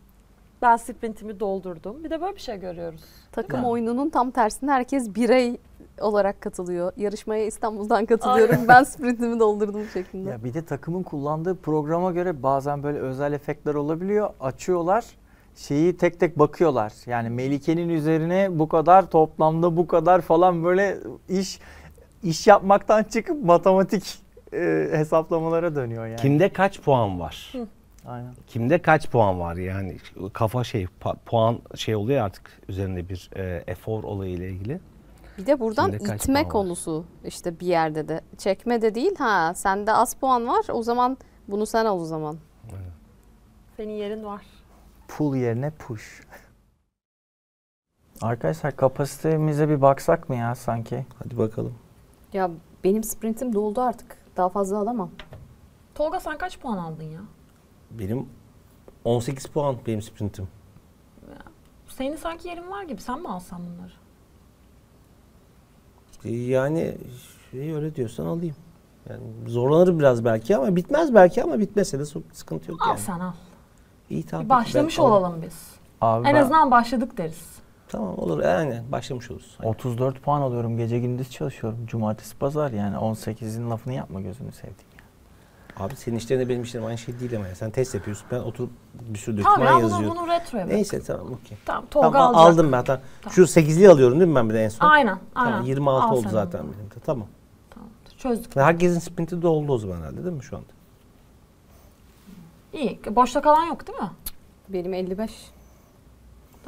Ben 0.61 0.77
sprintimi 0.77 1.39
doldurdum. 1.39 2.03
Bir 2.03 2.09
de 2.09 2.21
böyle 2.21 2.35
bir 2.35 2.41
şey 2.41 2.59
görüyoruz. 2.59 3.03
Takım 3.31 3.65
oyununun 3.65 4.09
tam 4.09 4.31
tersine 4.31 4.71
herkes 4.71 5.15
birey 5.15 5.57
olarak 6.01 6.41
katılıyor. 6.41 6.91
Yarışmaya 6.97 7.45
İstanbul'dan 7.45 8.05
katılıyorum. 8.05 8.67
ben 8.67 8.83
sprintimi 8.83 9.39
doldurdum 9.39 9.81
şeklinde. 9.93 10.29
Ya 10.29 10.43
bir 10.43 10.53
de 10.53 10.65
takımın 10.65 11.03
kullandığı 11.03 11.55
programa 11.55 12.11
göre 12.11 12.43
bazen 12.43 12.83
böyle 12.83 12.97
özel 12.99 13.33
efektler 13.33 13.73
olabiliyor. 13.75 14.29
Açıyorlar. 14.39 15.05
Şeyi 15.55 15.97
tek 15.97 16.19
tek 16.19 16.39
bakıyorlar. 16.39 16.93
Yani 17.05 17.29
Melike'nin 17.29 17.89
üzerine 17.89 18.59
bu 18.59 18.67
kadar 18.69 19.09
toplamda 19.09 19.77
bu 19.77 19.87
kadar 19.87 20.21
falan 20.21 20.63
böyle 20.63 20.97
iş 21.29 21.59
iş 22.23 22.47
yapmaktan 22.47 23.03
çıkıp 23.03 23.43
matematik 23.45 24.19
e, 24.53 24.87
hesaplamalara 24.91 25.75
dönüyor 25.75 26.05
yani. 26.07 26.15
Kimde 26.19 26.49
kaç 26.49 26.81
puan 26.81 27.19
var? 27.19 27.53
Aynen. 28.07 28.33
Kimde 28.47 28.81
kaç 28.81 29.09
puan 29.09 29.39
var 29.39 29.55
yani 29.55 29.97
kafa 30.33 30.63
şey 30.63 30.87
pa- 31.01 31.15
puan 31.25 31.59
şey 31.75 31.95
oluyor 31.95 32.21
artık 32.25 32.61
üzerinde 32.69 33.09
bir 33.09 33.29
e, 33.35 33.63
efor 33.67 34.03
olayı 34.03 34.31
ile 34.33 34.49
ilgili. 34.49 34.79
Bir 35.39 35.45
de 35.45 35.59
buradan 35.59 35.91
kaç 35.97 36.23
itme 36.23 36.47
konusu 36.47 37.05
işte 37.25 37.59
bir 37.59 37.65
yerde 37.67 38.07
de. 38.07 38.21
Çekme 38.37 38.81
de 38.81 38.95
değil. 38.95 39.15
Ha 39.17 39.53
sende 39.55 39.93
az 39.93 40.13
puan 40.13 40.47
var. 40.47 40.65
O 40.71 40.83
zaman 40.83 41.17
bunu 41.47 41.65
sen 41.65 41.85
al 41.85 41.99
o 41.99 42.05
zaman. 42.05 42.37
Senin 43.77 43.93
yerin 43.93 44.23
var. 44.23 44.45
Pull 45.07 45.35
yerine 45.35 45.69
push. 45.71 46.21
Arkadaşlar 48.21 48.75
kapasitemize 48.75 49.69
bir 49.69 49.81
baksak 49.81 50.29
mı 50.29 50.35
ya 50.35 50.55
sanki? 50.55 51.05
Hadi 51.23 51.37
bakalım. 51.37 51.73
Ya 52.33 52.51
benim 52.83 53.03
sprintim 53.03 53.53
doldu 53.53 53.81
artık. 53.81 54.17
Daha 54.37 54.49
fazla 54.49 54.77
alamam. 54.77 55.11
Tolga 55.95 56.19
sen 56.19 56.37
kaç 56.37 56.59
puan 56.59 56.77
aldın 56.77 57.03
ya? 57.03 57.21
Benim 57.91 58.29
18 59.03 59.45
puan 59.45 59.77
benim 59.87 60.01
sprintim. 60.01 60.47
Senin 61.87 62.15
sanki 62.15 62.47
yerin 62.47 62.71
var 62.71 62.83
gibi. 62.83 63.01
Sen 63.01 63.21
mi 63.21 63.29
alsan 63.29 63.61
bunları? 63.65 63.93
Yani 66.25 66.97
şey 67.51 67.73
öyle 67.73 67.95
diyorsan 67.95 68.25
alayım. 68.25 68.55
Yani 69.09 69.21
zorlanırım 69.47 69.99
biraz 69.99 70.25
belki 70.25 70.57
ama 70.57 70.75
bitmez 70.75 71.13
belki 71.13 71.43
ama 71.43 71.59
bitmese 71.59 71.99
de 71.99 72.05
sıkıntı 72.33 72.71
yok 72.71 72.81
Al 72.83 72.87
yani. 72.89 72.99
sen 72.99 73.19
al. 73.19 73.31
İyi 74.09 74.23
tamam. 74.25 74.45
Bir 74.45 74.49
başlamış 74.49 74.97
ben 74.97 75.03
alayım. 75.03 75.23
olalım 75.23 75.41
biz. 75.41 75.65
Abi 76.01 76.27
En 76.27 76.33
ben 76.35 76.41
azından 76.41 76.71
başladık 76.71 77.17
deriz. 77.17 77.59
Tamam 77.87 78.19
olur 78.19 78.43
yani 78.43 78.81
başlamış 78.91 79.31
oluruz. 79.31 79.57
Aynen. 79.59 79.71
34 79.71 80.21
puan 80.21 80.41
alıyorum. 80.41 80.77
Gece 80.77 80.99
gündüz 80.99 81.31
çalışıyorum. 81.31 81.79
Cumartesi 81.85 82.37
pazar 82.37 82.71
yani 82.71 82.95
18'in 82.95 83.69
lafını 83.69 83.93
yapma 83.93 84.21
gözünü 84.21 84.51
seveyim. 84.51 84.75
Abi 85.79 85.95
senin 85.95 86.15
işlerine 86.17 86.49
benim 86.49 86.63
işlerim 86.63 86.85
aynı 86.85 86.97
şey 86.97 87.19
değil 87.19 87.35
ama 87.35 87.47
ya. 87.47 87.55
Sen 87.55 87.71
test 87.71 87.95
yapıyorsun. 87.95 88.25
Ben 88.31 88.39
oturup 88.39 88.69
bir 89.01 89.19
sürü 89.19 89.43
Tamam 89.43 89.59
doküman 89.59 89.71
ya 89.71 89.83
bunu, 89.83 89.91
yazıyorum. 89.91 90.17
bunu 90.17 90.27
retroya. 90.27 90.65
Neyse 90.65 91.01
tamam 91.03 91.25
okey. 91.27 91.57
Tamam 91.65 91.85
Tolga 91.91 92.11
Tamam, 92.11 92.35
alacak. 92.35 92.53
aldım 92.53 92.71
ben. 92.71 92.83
Tamam. 92.83 93.01
Tamam. 93.21 93.33
Şu 93.33 93.41
8'liği 93.41 93.89
alıyorum 93.89 94.19
değil 94.19 94.29
mi 94.29 94.35
ben 94.35 94.49
bir 94.49 94.53
de 94.53 94.63
en 94.63 94.69
son? 94.69 94.85
Aynen. 94.89 95.19
aynen. 95.35 95.51
Tamam 95.51 95.65
26 95.67 96.05
Al 96.07 96.17
oldu 96.17 96.27
zaten 96.31 96.59
onu. 96.59 96.67
benim 96.73 96.91
de. 96.91 96.95
Tamam. 97.05 97.27
Tamamdır. 97.69 98.17
Çözdük. 98.17 98.57
Ve 98.57 98.63
Herkesin 98.63 98.99
sprinti 98.99 99.41
doldu 99.41 99.71
o 99.73 99.77
zaman 99.77 99.97
herhalde 99.97 100.23
değil 100.25 100.35
mi 100.35 100.43
şu 100.43 100.55
anda? 100.57 100.67
İyi. 102.73 102.99
Boşta 103.09 103.41
kalan 103.41 103.65
yok 103.65 103.87
değil 103.87 103.99
mi? 103.99 104.09
Benim 104.69 104.93
55. 104.93 105.31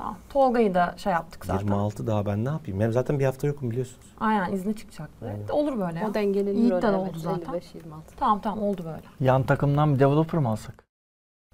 Tamam. 0.02 0.18
Tolga'yı 0.30 0.74
da 0.74 0.94
şey 0.98 1.14
yaptık 1.14 1.46
zaten. 1.46 1.66
26 1.66 2.08
daha 2.08 2.26
ben 2.26 2.46
ne 2.46 2.50
yapayım? 2.50 2.80
Ben 2.80 2.92
zaten 2.92 3.20
bir 3.20 3.26
hafta 3.26 3.48
yokum 3.48 3.72
biliyorsunuz. 3.72 4.06
Aynen 4.20 4.52
izne 4.54 4.74
çıkacaktı. 4.74 5.34
Olur 5.52 5.80
böyle 5.80 6.00
ya. 6.00 6.10
O 6.10 6.14
dengelenir 6.14 6.54
Yiğit 6.54 6.72
de 6.72 6.76
öyle. 6.76 6.88
oldu 6.88 7.10
evet. 7.14 7.22
zaten. 7.22 7.54
55-26. 7.54 7.60
Tamam 8.18 8.42
tamam 8.42 8.64
oldu 8.64 8.84
böyle. 8.86 9.02
Yan 9.20 9.44
takımdan 9.44 9.94
bir 9.96 10.00
developer 10.00 10.40
mı 10.40 10.50
alsak? 10.50 10.84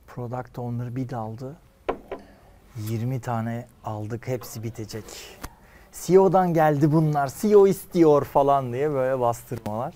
Product 0.07 0.59
Owner 0.59 0.95
bir 0.95 1.09
daldı. 1.09 1.55
20 2.77 3.21
tane 3.21 3.67
aldık. 3.85 4.27
Hepsi 4.27 4.63
bitecek. 4.63 5.05
CEO'dan 5.91 6.53
geldi 6.53 6.91
bunlar. 6.91 7.31
CEO 7.41 7.67
istiyor 7.67 8.23
falan 8.23 8.73
diye 8.73 8.91
böyle 8.91 9.19
bastırmalar. 9.19 9.93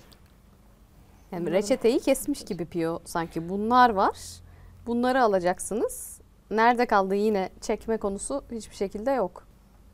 Yani 1.32 1.50
reçeteyi 1.50 2.00
kesmiş 2.00 2.44
gibi 2.44 2.64
Pio 2.64 3.00
sanki. 3.04 3.48
Bunlar 3.48 3.90
var. 3.90 4.16
Bunları 4.86 5.22
alacaksınız. 5.22 6.11
Nerede 6.52 6.86
kaldı 6.86 7.14
yine 7.14 7.50
çekme 7.60 7.96
konusu 7.96 8.44
hiçbir 8.52 8.76
şekilde 8.76 9.10
yok. 9.10 9.46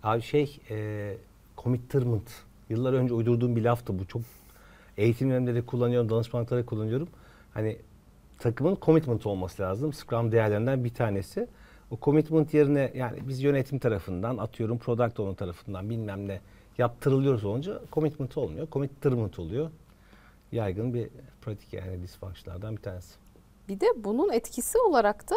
Abi 0.02 0.22
şey, 0.22 0.60
e, 0.70 1.16
commitment. 1.58 2.30
Yıllar 2.68 2.92
önce 2.92 3.14
uydurduğum 3.14 3.56
bir 3.56 3.64
laftı 3.64 3.98
bu. 3.98 4.06
Çok 4.06 4.22
eğitimlerimde 4.96 5.54
de 5.54 5.62
kullanıyorum, 5.66 6.10
danışmanlıkta 6.10 6.56
da 6.56 6.66
kullanıyorum. 6.66 7.08
Hani 7.54 7.76
takımın 8.38 8.78
commitment 8.82 9.26
olması 9.26 9.62
lazım. 9.62 9.92
Scrum 9.92 10.32
değerlerinden 10.32 10.84
bir 10.84 10.94
tanesi. 10.94 11.48
O 11.90 11.98
commitment 12.02 12.54
yerine 12.54 12.92
yani 12.94 13.18
biz 13.28 13.42
yönetim 13.42 13.78
tarafından 13.78 14.38
atıyorum 14.38 14.78
product 14.78 15.20
owner 15.20 15.36
tarafından 15.36 15.90
bilmem 15.90 16.28
ne 16.28 16.40
yaptırılıyoruz 16.78 17.44
olunca 17.44 17.80
commitment 17.92 18.38
olmuyor. 18.38 18.68
Commitment 18.72 19.38
oluyor. 19.38 19.70
Yaygın 20.52 20.94
bir 20.94 21.08
pratik 21.40 21.72
yani 21.72 22.02
dysfunctionlardan 22.02 22.76
bir 22.76 22.82
tanesi. 22.82 23.14
Bir 23.68 23.80
de 23.80 23.86
bunun 23.96 24.32
etkisi 24.32 24.78
olarak 24.78 25.30
da 25.30 25.36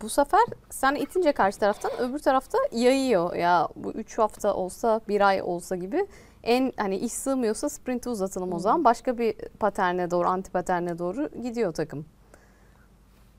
bu 0.00 0.08
sefer 0.08 0.40
sen 0.70 0.94
itince 0.94 1.32
karşı 1.32 1.58
taraftan 1.58 1.90
öbür 1.98 2.18
tarafta 2.18 2.58
yayıyor. 2.72 3.34
Ya 3.34 3.68
bu 3.76 3.92
3 3.92 4.18
hafta 4.18 4.54
olsa 4.54 5.00
bir 5.08 5.20
ay 5.20 5.42
olsa 5.42 5.76
gibi 5.76 6.06
en 6.42 6.72
hani 6.76 6.96
iş 6.96 7.12
sığmıyorsa 7.12 7.68
sprinti 7.68 8.08
uzatalım 8.08 8.52
o 8.52 8.58
zaman. 8.58 8.84
Başka 8.84 9.18
bir 9.18 9.34
paterne 9.60 10.10
doğru 10.10 10.28
anti 10.28 10.50
paterne 10.50 10.98
doğru 10.98 11.28
gidiyor 11.42 11.74
takım. 11.74 12.06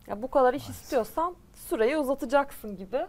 Ya 0.07 0.21
bu 0.21 0.31
kadar 0.31 0.53
iş 0.53 0.69
istiyorsan 0.69 1.35
süreyi 1.53 1.97
uzatacaksın 1.97 2.77
gibi 2.77 3.07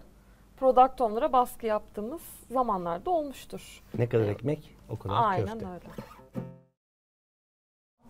product 0.56 1.00
owner'a 1.00 1.32
baskı 1.32 1.66
yaptığımız 1.66 2.20
zamanlarda 2.50 3.10
olmuştur. 3.10 3.82
Ne 3.98 4.08
kadar 4.08 4.28
ekmek 4.28 4.76
o 4.90 4.98
kadar 4.98 5.14
Aynen 5.18 5.46
köfte. 5.58 5.66
öyle. 5.66 5.84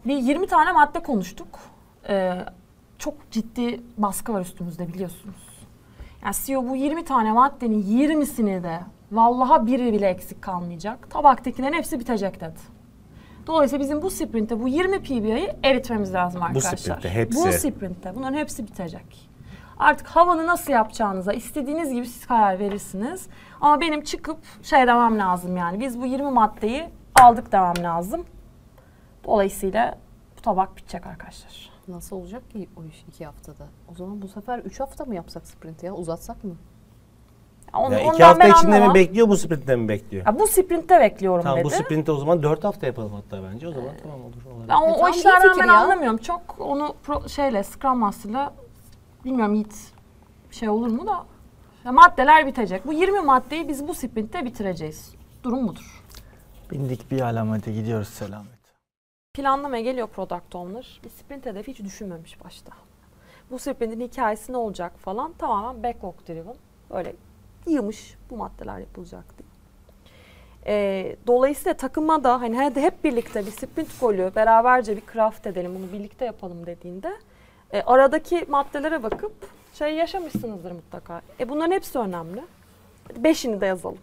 Bir 0.05 0.17
20 0.17 0.47
tane 0.47 0.73
madde 0.73 1.03
konuştuk. 1.03 1.59
Ee, 2.09 2.45
çok 3.01 3.31
ciddi 3.31 3.81
baskı 3.99 4.33
var 4.33 4.41
üstümüzde 4.41 4.89
biliyorsunuz. 4.89 5.67
Yani 6.25 6.35
CEO 6.45 6.69
bu 6.69 6.77
20 6.77 7.05
tane 7.05 7.33
maddenin 7.33 7.83
20'sini 7.83 8.63
de 8.63 8.81
vallaha 9.13 9.67
biri 9.67 9.93
bile 9.93 10.09
eksik 10.09 10.43
kalmayacak. 10.43 11.11
Tabaktakilerin 11.11 11.73
hepsi 11.73 12.01
bitecek 12.01 12.41
dedi. 12.41 12.61
Dolayısıyla 13.47 13.85
bizim 13.85 14.03
bu 14.03 14.11
sprintte 14.11 14.61
bu 14.61 14.69
20 14.69 15.03
PBI'yi 15.03 15.51
eritmemiz 15.63 16.15
lazım 16.15 16.43
arkadaşlar. 16.43 16.77
sprintte 16.77 17.11
hepsi. 17.11 17.39
Bu 17.39 17.53
sprintte 17.53 18.15
bunların 18.15 18.39
hepsi 18.39 18.67
bitecek. 18.67 19.31
Artık 19.79 20.07
havanı 20.07 20.47
nasıl 20.47 20.73
yapacağınıza 20.73 21.33
istediğiniz 21.33 21.93
gibi 21.93 22.07
siz 22.07 22.27
karar 22.27 22.59
verirsiniz. 22.59 23.29
Ama 23.61 23.81
benim 23.81 24.03
çıkıp 24.03 24.39
şey 24.63 24.87
demem 24.87 25.19
lazım 25.19 25.57
yani. 25.57 25.81
Biz 25.81 26.01
bu 26.01 26.07
20 26.07 26.31
maddeyi 26.31 26.85
aldık 27.15 27.53
demem 27.53 27.77
lazım. 27.83 28.25
Dolayısıyla 29.25 29.99
bu 30.39 30.43
tabak 30.43 30.77
bitecek 30.77 31.07
arkadaşlar. 31.07 31.70
Nasıl 31.89 32.17
olacak 32.17 32.51
ki 32.51 32.69
o 32.77 32.85
iş 32.85 33.05
2 33.09 33.25
haftada? 33.27 33.67
O 33.93 33.95
zaman 33.95 34.23
bu 34.23 34.29
sefer 34.29 34.59
3 34.59 34.81
hafta 34.81 35.05
mı 35.05 35.15
yapsak 35.15 35.47
sprinti 35.47 35.87
ya? 35.87 35.95
Uzatsak 35.95 36.45
mı? 36.45 36.57
Onu, 37.75 37.95
Ya 37.95 38.01
ondan 38.01 38.15
iki 38.15 38.25
hafta 38.25 38.41
ben 38.45 38.51
içinde 38.51 38.67
anlamam. 38.75 38.89
mi 38.89 38.95
bekliyor 38.95 39.29
bu 39.29 39.37
sprintte 39.37 39.77
mi 39.77 39.89
bekliyor? 39.89 40.27
Ya 40.27 40.39
bu 40.39 40.47
sprintte 40.47 41.01
bekliyorum 41.01 41.43
Tamam 41.43 41.59
dedi. 41.59 41.65
bu 41.65 41.71
sprintte 41.71 42.13
o 42.13 42.17
zaman 42.17 42.43
4 42.43 42.65
hafta 42.65 42.87
yapalım 42.87 43.13
hatta 43.15 43.43
bence. 43.53 43.69
O 43.69 43.73
zaman 43.73 43.91
tamam 44.03 44.21
olur. 44.25 44.45
olabilir. 44.53 44.69
Ben 44.69 44.75
o, 44.75 44.87
E 44.87 44.91
o 44.93 44.97
tamam, 44.97 45.13
iyi 45.13 45.17
işlerden 45.19 45.49
fikir 45.49 45.61
ben 45.61 45.67
ya. 45.67 45.81
anlamıyorum. 45.81 46.19
Çok 46.19 46.57
onu 46.61 46.95
pro, 47.03 47.29
şeyle 47.29 47.63
Scrum 47.65 47.99
Master'la 47.99 48.55
bilmiyorum 49.25 49.55
Yiğit 49.55 49.93
şey 50.51 50.69
olur 50.69 50.91
mu 50.91 51.07
da 51.07 51.25
ya 51.85 51.93
maddeler 51.93 52.47
bitecek. 52.47 52.87
Bu 52.87 52.93
20 52.93 53.21
maddeyi 53.21 53.69
biz 53.69 53.89
bu 53.89 53.95
sprintte 53.95 54.45
bitireceğiz. 54.45 55.15
Durum 55.43 55.69
budur. 55.69 56.03
Bindik 56.71 57.11
bir 57.11 57.21
alamete 57.21 57.73
gidiyoruz 57.73 58.09
selamet. 58.09 58.60
Planlamaya 59.35 59.83
geliyor 59.83 60.09
Product 60.09 60.55
Owner. 60.55 61.01
Bir 61.05 61.11
sprint 61.11 61.47
hedefi 61.47 61.73
hiç 61.73 61.81
düşünmemiş 61.81 62.45
başta. 62.45 62.73
Bu 63.51 63.59
sprintin 63.59 64.01
hikayesi 64.01 64.53
ne 64.53 64.57
olacak 64.57 64.93
falan 64.99 65.33
tamamen 65.33 65.83
backlog 65.83 66.15
driven. 66.29 66.55
Böyle 66.91 67.15
yığmış 67.67 68.15
bu 68.31 68.37
maddeler 68.37 68.79
yapılacak 68.79 69.25
diye. 69.39 69.49
Ee, 70.67 71.17
dolayısıyla 71.27 71.75
takıma 71.75 72.25
da 72.25 72.41
hani 72.41 72.59
hep 72.75 73.05
birlikte 73.05 73.47
bir 73.47 73.51
sprint 73.51 74.01
golü 74.01 74.33
beraberce 74.37 74.97
bir 74.97 75.03
craft 75.13 75.47
edelim 75.47 75.75
bunu 75.75 75.93
birlikte 75.93 76.25
yapalım 76.25 76.67
dediğinde 76.67 77.13
e, 77.73 77.83
aradaki 77.83 78.47
maddelere 78.49 79.03
bakıp 79.03 79.33
şey 79.75 79.95
yaşamışsınızdır 79.95 80.73
mutlaka. 80.73 81.23
E 81.41 81.49
bunların 81.49 81.73
hepsi 81.73 81.99
önemli. 81.99 82.43
Beşini 83.17 83.61
de 83.61 83.67
yazalım. 83.67 83.99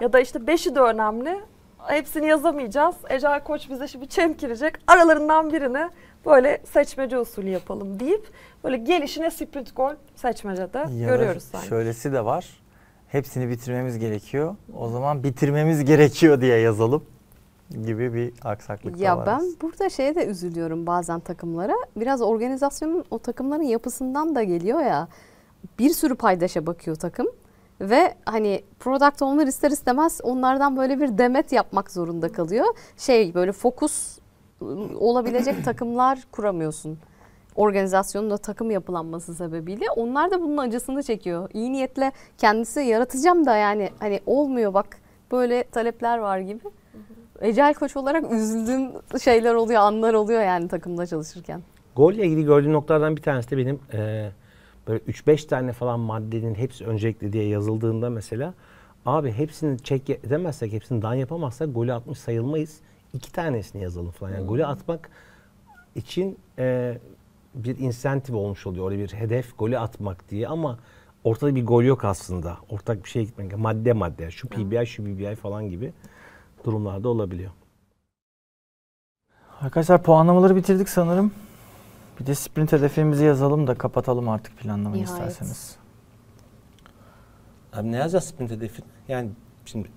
Ya 0.00 0.12
da 0.12 0.20
işte 0.20 0.46
beşi 0.46 0.74
de 0.74 0.80
önemli. 0.80 1.40
Hepsini 1.86 2.26
yazamayacağız. 2.26 2.94
Ecel 3.10 3.44
Koç 3.44 3.70
bize 3.70 3.88
şimdi 3.88 4.08
çemkirecek. 4.08 4.74
Aralarından 4.86 5.52
birini 5.52 5.90
böyle 6.26 6.62
seçmece 6.72 7.18
usulü 7.18 7.48
yapalım 7.48 8.00
deyip 8.00 8.30
böyle 8.64 8.76
gelişine 8.76 9.30
sprint 9.30 9.76
gol 9.76 9.92
seçmecede 10.16 10.78
Ya 10.78 10.84
da 10.86 11.16
görüyoruz 11.16 11.42
sanki. 11.42 11.66
Şöylesi 11.66 12.12
de 12.12 12.24
var. 12.24 12.62
Hepsini 13.08 13.48
bitirmemiz 13.48 13.98
gerekiyor. 13.98 14.56
O 14.78 14.88
zaman 14.88 15.22
bitirmemiz 15.22 15.84
gerekiyor 15.84 16.40
diye 16.40 16.58
yazalım 16.58 17.04
gibi 17.84 18.14
bir 18.14 18.32
aksaklık 18.44 18.98
da 18.98 19.02
Ya 19.04 19.16
var. 19.16 19.26
ben 19.26 19.40
burada 19.62 19.90
şeye 19.90 20.14
de 20.14 20.26
üzülüyorum 20.26 20.86
bazen 20.86 21.20
takımlara. 21.20 21.74
Biraz 21.96 22.22
organizasyonun 22.22 23.04
o 23.10 23.18
takımların 23.18 23.62
yapısından 23.62 24.34
da 24.34 24.42
geliyor 24.42 24.80
ya. 24.80 25.08
Bir 25.78 25.90
sürü 25.90 26.14
paydaşa 26.14 26.66
bakıyor 26.66 26.96
takım. 26.96 27.26
Ve 27.80 28.14
hani 28.26 28.62
product 28.80 29.22
owner 29.22 29.46
ister 29.46 29.70
istemez 29.70 30.20
onlardan 30.22 30.76
böyle 30.76 31.00
bir 31.00 31.18
demet 31.18 31.52
yapmak 31.52 31.90
zorunda 31.90 32.32
kalıyor. 32.32 32.66
Şey 32.96 33.34
böyle 33.34 33.52
fokus 33.52 34.18
ıı, 34.62 34.98
olabilecek 34.98 35.64
takımlar 35.64 36.18
kuramıyorsun. 36.32 36.98
Organizasyonun 37.56 38.30
da 38.30 38.36
takım 38.36 38.70
yapılanması 38.70 39.34
sebebiyle. 39.34 39.84
Onlar 39.96 40.30
da 40.30 40.40
bunun 40.40 40.56
acısını 40.56 41.02
çekiyor. 41.02 41.50
İyi 41.54 41.72
niyetle 41.72 42.12
kendisi 42.38 42.80
yaratacağım 42.80 43.46
da 43.46 43.56
yani 43.56 43.90
hani 43.98 44.20
olmuyor 44.26 44.74
bak 44.74 44.98
böyle 45.32 45.64
talepler 45.64 46.18
var 46.18 46.38
gibi. 46.38 46.60
Ecel 47.40 47.74
koç 47.74 47.96
olarak 47.96 48.32
üzüldüğüm 48.32 48.90
şeyler 49.22 49.54
oluyor, 49.54 49.80
anlar 49.80 50.14
oluyor 50.14 50.42
yani 50.42 50.68
takımda 50.68 51.06
çalışırken. 51.06 51.62
Golle 51.96 52.26
ilgili 52.26 52.44
gördüğüm 52.44 52.72
noktalardan 52.72 53.16
bir 53.16 53.22
tanesi 53.22 53.50
de 53.50 53.56
benim 53.56 53.80
e, 53.92 54.30
böyle 54.88 55.04
3-5 55.04 55.46
tane 55.46 55.72
falan 55.72 56.00
maddenin 56.00 56.54
hepsi 56.54 56.86
öncelikli 56.86 57.32
diye 57.32 57.48
yazıldığında 57.48 58.10
mesela 58.10 58.54
abi 59.06 59.32
hepsini 59.32 59.78
check 59.78 60.10
edemezsek, 60.10 60.72
hepsini 60.72 61.02
dan 61.02 61.14
yapamazsak 61.14 61.74
golü 61.74 61.92
atmış 61.92 62.18
sayılmayız. 62.18 62.80
İki 63.14 63.32
tanesini 63.32 63.82
yazalım 63.82 64.10
falan. 64.10 64.30
Yani 64.30 64.46
golü 64.46 64.66
atmak 64.66 65.10
için 65.94 66.38
e, 66.58 66.98
bir 67.54 67.78
insentif 67.78 68.34
olmuş 68.34 68.66
oluyor. 68.66 68.90
Öyle 68.90 69.02
bir 69.02 69.12
hedef 69.12 69.58
golü 69.58 69.78
atmak 69.78 70.30
diye 70.30 70.48
ama 70.48 70.78
ortada 71.24 71.54
bir 71.54 71.66
gol 71.66 71.82
yok 71.82 72.04
aslında. 72.04 72.56
Ortak 72.68 73.04
bir 73.04 73.08
şeye 73.08 73.24
gitmek. 73.24 73.58
Madde 73.58 73.92
madde. 73.92 74.30
Şu 74.30 74.48
PBI, 74.48 74.86
şu 74.86 75.04
PBI 75.04 75.34
falan 75.34 75.68
gibi 75.68 75.92
durumlarda 76.64 77.08
olabiliyor. 77.08 77.50
Arkadaşlar 79.60 80.02
puanlamaları 80.02 80.56
bitirdik 80.56 80.88
sanırım. 80.88 81.32
Bir 82.20 82.26
de 82.26 82.34
sprint 82.34 82.72
hedefimizi 82.72 83.24
yazalım 83.24 83.66
da 83.66 83.74
kapatalım 83.74 84.28
artık 84.28 84.58
planlamayı 84.58 85.02
Nihayet. 85.02 85.30
isterseniz. 85.30 85.76
Abi 87.72 87.92
ne 87.92 87.96
yazacağız 87.96 88.24
sprint 88.24 88.50
hedefini? 88.50 88.86
Yani 89.08 89.30
şimdi 89.64 89.88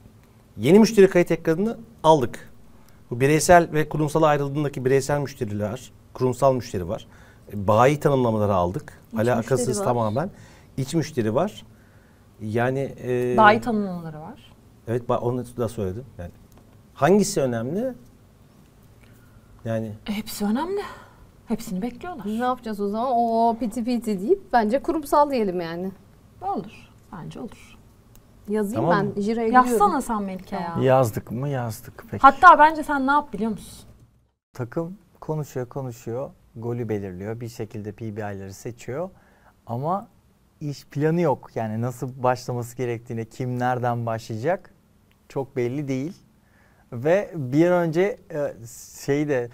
yeni 0.57 0.79
müşteri 0.79 1.09
kayıt 1.09 1.31
ekranını 1.31 1.77
aldık. 2.03 2.49
Bu 3.11 3.19
bireysel 3.19 3.69
ve 3.73 3.89
kurumsal 3.89 4.23
ayrıldığındaki 4.23 4.85
bireysel 4.85 5.19
müşteriler, 5.19 5.91
kurumsal 6.13 6.53
müşteri 6.53 6.87
var. 6.87 7.07
E, 7.53 7.67
Bayi 7.67 7.99
tanımlamaları 7.99 8.53
aldık. 8.55 8.99
İç 9.13 9.19
Alakasız 9.19 9.83
tamamen. 9.83 10.29
İç 10.77 10.93
müşteri 10.93 11.35
var. 11.35 11.65
Yani 12.41 12.95
e, 13.03 13.37
Bayi 13.37 13.61
tanımlamaları 13.61 14.19
var. 14.19 14.51
Evet 14.87 15.03
ba- 15.09 15.17
onu 15.17 15.45
da 15.57 15.69
söyledim. 15.69 16.05
Yani 16.17 16.31
hangisi 16.93 17.41
önemli? 17.41 17.93
Yani 19.65 19.91
E, 20.09 20.11
hepsi 20.13 20.45
önemli. 20.45 20.81
Hepsini 21.47 21.81
bekliyorlar. 21.81 22.25
Ne 22.25 22.45
yapacağız 22.45 22.81
o 22.81 22.89
zaman? 22.89 23.11
O 23.15 23.57
piti 23.59 23.83
piti 23.83 24.21
deyip 24.21 24.53
bence 24.53 24.81
kurumsal 24.81 25.31
diyelim 25.31 25.61
yani. 25.61 25.91
Olur. 26.41 26.89
Bence 27.11 27.39
olur. 27.39 27.77
Yazayım 28.49 28.89
Tamam 28.89 29.13
ben. 29.15 29.21
Jira'ya 29.21 29.47
giriyorum. 29.47 29.69
Yazsana 29.71 30.01
sen 30.01 30.21
Melike 30.23 30.55
ya. 30.55 30.75
Yazdık 30.81 31.31
mı? 31.31 31.49
Yazdık. 31.49 32.05
Peki. 32.11 32.21
Hatta 32.21 32.59
bence 32.59 32.83
sen 32.83 33.07
ne 33.07 33.11
yap 33.11 33.33
biliyor 33.33 33.51
musun? 33.51 33.89
Takım 34.53 34.97
konuşuyor 35.19 35.69
konuşuyor. 35.69 36.29
Golü 36.55 36.89
belirliyor. 36.89 37.39
Bir 37.39 37.49
şekilde 37.49 37.91
PBI'leri 37.91 38.53
seçiyor. 38.53 39.09
Ama 39.67 40.07
iş 40.61 40.85
planı 40.85 41.21
yok. 41.21 41.49
Yani 41.55 41.81
nasıl 41.81 42.23
başlaması 42.23 42.77
gerektiğini, 42.77 43.29
kim 43.29 43.59
nereden 43.59 44.05
başlayacak 44.05 44.73
çok 45.29 45.55
belli 45.55 45.87
değil. 45.87 46.13
Ve 46.93 47.31
bir 47.35 47.71
an 47.71 47.87
önce 47.87 48.17
e, 48.31 48.53
şeyi 49.05 49.27
de 49.27 49.49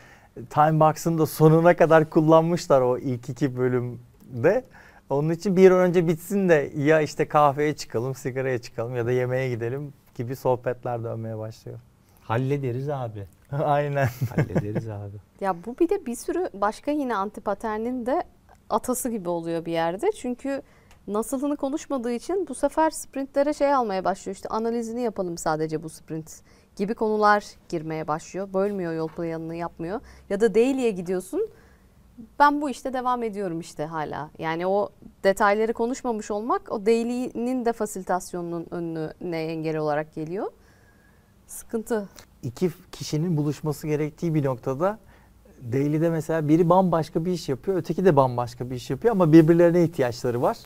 Timebox'ın 0.50 1.17
da 1.17 1.25
sonuna 1.25 1.75
kadar 1.75 2.09
kullanmışlar 2.09 2.81
o 2.81 2.97
ilk 2.97 3.29
iki 3.29 3.57
bölümde. 3.57 4.65
Onun 5.09 5.29
için 5.29 5.55
bir 5.55 5.71
an 5.71 5.79
önce 5.79 6.07
bitsin 6.07 6.50
de 6.50 6.71
ya 6.77 7.01
işte 7.01 7.27
kahveye 7.27 7.75
çıkalım, 7.75 8.15
sigaraya 8.15 8.57
çıkalım 8.57 8.95
ya 8.95 9.05
da 9.05 9.11
yemeğe 9.11 9.50
gidelim 9.50 9.93
gibi 10.15 10.35
sohbetler 10.35 11.03
dönmeye 11.03 11.38
başlıyor. 11.38 11.79
Hallederiz 12.21 12.89
abi. 12.89 13.27
Aynen. 13.51 14.07
Hallederiz 14.35 14.89
abi. 14.89 15.17
Ya 15.41 15.55
bu 15.65 15.75
bir 15.79 15.89
de 15.89 16.05
bir 16.05 16.15
sürü 16.15 16.50
başka 16.53 16.91
yine 16.91 17.15
antipaternin 17.15 18.05
de 18.05 18.23
atası 18.69 19.09
gibi 19.09 19.29
oluyor 19.29 19.65
bir 19.65 19.71
yerde. 19.71 20.11
Çünkü 20.11 20.61
nasılını 21.08 21.55
konuşmadığı 21.55 22.12
için 22.12 22.48
bu 22.48 22.55
sefer 22.55 22.89
sprintlere 22.89 23.53
şey 23.53 23.74
almaya 23.74 24.03
başlıyor. 24.03 24.36
İşte 24.36 24.50
analizini 24.50 25.01
yapalım 25.01 25.38
sadece 25.38 25.84
bu 25.84 25.89
sprint 25.89 26.41
gibi 26.75 26.93
konular 26.93 27.46
girmeye 27.70 28.08
başlıyor. 28.08 28.53
Bölmüyor 28.53 28.93
yol 28.93 29.08
planını 29.08 29.55
yapmıyor. 29.55 30.00
Ya 30.29 30.41
da 30.41 30.55
daily'e 30.55 30.91
gidiyorsun. 30.91 31.48
Ben 32.39 32.62
bu 32.62 32.70
işte 32.70 32.93
devam 32.93 33.24
ediyorum 33.24 33.60
işte 33.60 33.86
hala. 33.86 34.29
Yani 34.39 34.67
o 34.67 34.89
detayları 35.24 35.74
konuşmamış 35.74 36.31
olmak 36.31 36.72
o 36.72 36.86
daily'nin 36.86 37.66
de 37.66 37.74
fasilitasyonunun 37.74 38.68
önüne 38.72 39.44
engel 39.44 39.77
olarak 39.77 40.14
geliyor. 40.14 40.51
Sıkıntı. 41.48 42.09
iki 42.44 42.72
kişinin 42.92 43.37
buluşması 43.37 43.87
gerektiği 43.87 44.33
bir 44.33 44.46
noktada 44.46 45.00
Daily'de 45.72 46.09
mesela 46.09 46.48
biri 46.48 46.70
bambaşka 46.70 47.25
bir 47.25 47.31
iş 47.31 47.50
yapıyor, 47.50 47.77
öteki 47.77 48.05
de 48.05 48.16
bambaşka 48.16 48.70
bir 48.70 48.75
iş 48.75 48.90
yapıyor 48.90 49.11
ama 49.11 49.33
birbirlerine 49.33 49.83
ihtiyaçları 49.83 50.42
var. 50.42 50.57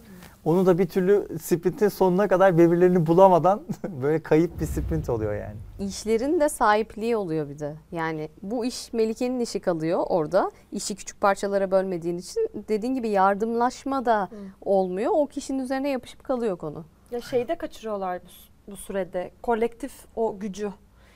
Onu 0.46 0.66
da 0.66 0.78
bir 0.78 0.88
türlü 0.88 1.40
sprintin 1.40 1.88
sonuna 1.88 2.28
kadar 2.28 2.58
birbirlerini 2.58 3.06
bulamadan 3.06 3.62
böyle 4.02 4.24
kayıp 4.24 4.60
bir 4.60 4.66
sprint 4.66 5.10
oluyor 5.10 5.34
yani. 5.34 5.56
İşlerin 5.80 6.40
de 6.40 6.50
sahipliği 6.50 7.18
oluyor 7.18 7.50
bir 7.50 7.60
de. 7.60 7.76
Yani 7.92 8.30
bu 8.42 8.66
iş 8.66 8.94
Melike'nin 8.94 9.40
işi 9.40 9.60
kalıyor 9.60 10.04
orada. 10.10 10.52
İşi 10.72 10.96
küçük 10.96 11.22
parçalara 11.22 11.72
bölmediğin 11.72 12.18
için 12.18 12.50
dediğin 12.70 12.94
gibi 12.96 13.10
yardımlaşma 13.10 14.06
da 14.06 14.30
olmuyor. 14.62 15.12
O 15.16 15.28
kişinin 15.28 15.60
üzerine 15.60 15.90
yapışıp 15.90 16.24
kalıyor 16.24 16.58
konu. 16.58 16.84
Ya 17.12 17.22
şeyde 17.22 17.56
kaçırıyorlar 17.56 18.22
bu, 18.22 18.72
bu 18.72 18.76
sürede. 18.76 19.32
Kolektif 19.42 19.92
o 20.16 20.40
gücü. 20.40 20.72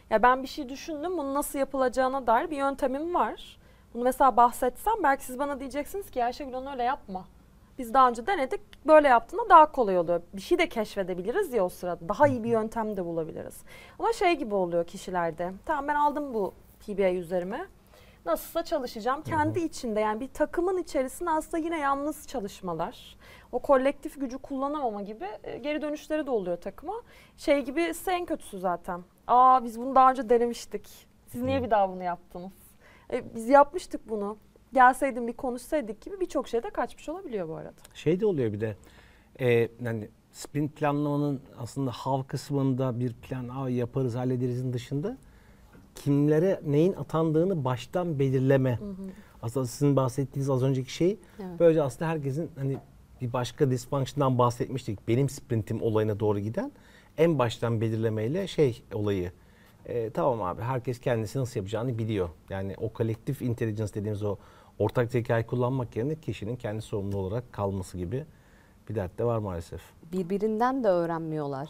Ya 0.09 0.23
ben 0.23 0.43
bir 0.43 0.47
şey 0.47 0.69
düşündüm. 0.69 1.17
Bunu 1.17 1.33
nasıl 1.33 1.59
yapılacağına 1.59 2.27
dair 2.27 2.51
bir 2.51 2.57
yöntemim 2.57 3.15
var. 3.15 3.59
Bunu 3.93 4.03
mesela 4.03 4.37
bahsetsem 4.37 4.93
belki 5.03 5.25
siz 5.25 5.39
bana 5.39 5.59
diyeceksiniz 5.59 6.11
ki 6.11 6.25
Ayşegül 6.25 6.53
onu 6.53 6.71
öyle 6.71 6.83
yapma. 6.83 7.25
Biz 7.79 7.93
daha 7.93 8.09
önce 8.09 8.27
denedik. 8.27 8.61
Böyle 8.87 9.07
yaptığında 9.07 9.49
daha 9.49 9.71
kolay 9.71 9.97
oluyor. 9.97 10.21
Bir 10.33 10.41
şey 10.41 10.57
de 10.57 10.69
keşfedebiliriz 10.69 11.53
ya 11.53 11.65
o 11.65 11.69
sırada. 11.69 12.09
Daha 12.09 12.27
iyi 12.27 12.43
bir 12.43 12.49
yöntem 12.49 12.97
de 12.97 13.05
bulabiliriz. 13.05 13.63
Ama 13.99 14.13
şey 14.13 14.33
gibi 14.33 14.55
oluyor 14.55 14.87
kişilerde. 14.87 15.53
Tamam 15.65 15.87
ben 15.87 15.95
aldım 15.95 16.33
bu 16.33 16.53
PBI 16.79 17.17
üzerime. 17.17 17.65
Nasılsa 18.25 18.63
çalışacağım. 18.63 19.21
Kendi 19.21 19.59
içinde 19.59 19.99
yani 19.99 20.19
bir 20.19 20.27
takımın 20.27 20.77
içerisinde 20.77 21.29
aslında 21.29 21.57
yine 21.57 21.79
yalnız 21.79 22.27
çalışmalar. 22.27 23.17
O 23.51 23.59
kolektif 23.59 24.19
gücü 24.19 24.37
kullanamama 24.37 25.01
gibi 25.01 25.27
e, 25.43 25.57
geri 25.57 25.81
dönüşleri 25.81 26.25
de 26.27 26.31
oluyor 26.31 26.57
takıma. 26.57 26.93
Şey 27.37 27.61
gibi 27.65 27.93
en 28.07 28.25
kötüsü 28.25 28.59
zaten. 28.59 29.03
Aa 29.27 29.63
biz 29.63 29.79
bunu 29.79 29.95
daha 29.95 30.11
önce 30.11 30.29
denemiştik. 30.29 31.07
Siz 31.27 31.41
niye 31.41 31.63
bir 31.63 31.71
daha 31.71 31.89
bunu 31.89 32.03
yaptınız? 32.03 32.53
E, 33.13 33.35
biz 33.35 33.49
yapmıştık 33.49 34.09
bunu. 34.09 34.37
Gelseydin 34.73 35.27
bir 35.27 35.33
konuşsaydık 35.33 36.01
gibi 36.01 36.19
birçok 36.19 36.47
şeyde 36.47 36.69
kaçmış 36.69 37.09
olabiliyor 37.09 37.49
bu 37.49 37.55
arada. 37.55 37.73
Şey 37.93 38.19
de 38.19 38.25
oluyor 38.25 38.53
bir 38.53 38.61
de 38.61 38.75
e, 39.39 39.69
yani 39.83 40.09
sprint 40.31 40.75
planlamanın 40.75 41.41
aslında 41.57 41.91
hav 41.91 42.23
kısmında 42.23 42.99
bir 42.99 43.13
plan 43.13 43.49
Aa, 43.49 43.69
yaparız 43.69 44.15
hallederizin 44.15 44.73
dışında 44.73 45.17
kimlere 45.95 46.61
neyin 46.65 46.93
atandığını 46.93 47.63
baştan 47.65 48.19
belirleme. 48.19 48.79
Aslında 49.41 49.65
sizin 49.67 49.95
bahsettiğiniz 49.95 50.49
az 50.49 50.63
önceki 50.63 50.93
şey 50.93 51.17
Evet. 51.39 51.59
böylece 51.59 51.81
aslında 51.81 52.11
herkesin 52.11 52.51
hani 52.55 52.77
bir 53.21 53.33
başka 53.33 53.71
dysfunction'dan 53.71 54.37
bahsetmiştik. 54.37 55.07
Benim 55.07 55.29
sprintim 55.29 55.81
olayına 55.81 56.19
doğru 56.19 56.39
giden 56.39 56.71
en 57.17 57.39
baştan 57.39 57.81
belirlemeyle 57.81 58.47
şey 58.47 58.83
olayı. 58.93 59.31
E, 59.85 60.09
tamam 60.09 60.41
abi 60.41 60.61
herkes 60.61 60.99
kendisi 60.99 61.39
nasıl 61.39 61.59
yapacağını 61.59 61.97
biliyor. 61.97 62.29
Yani 62.49 62.75
o 62.77 62.93
kolektif 62.93 63.41
intelligence 63.41 63.93
dediğimiz 63.93 64.23
o 64.23 64.37
ortak 64.79 65.11
zekayı 65.11 65.45
kullanmak 65.47 65.95
yerine 65.95 66.15
kişinin 66.15 66.55
kendi 66.55 66.81
sorumlu 66.81 67.17
olarak 67.17 67.53
kalması 67.53 67.97
gibi 67.97 68.25
bir 68.89 68.95
dert 68.95 69.19
de 69.19 69.23
var 69.23 69.37
maalesef. 69.37 69.81
Birbirinden 70.11 70.83
de 70.83 70.87
öğrenmiyorlar 70.87 71.69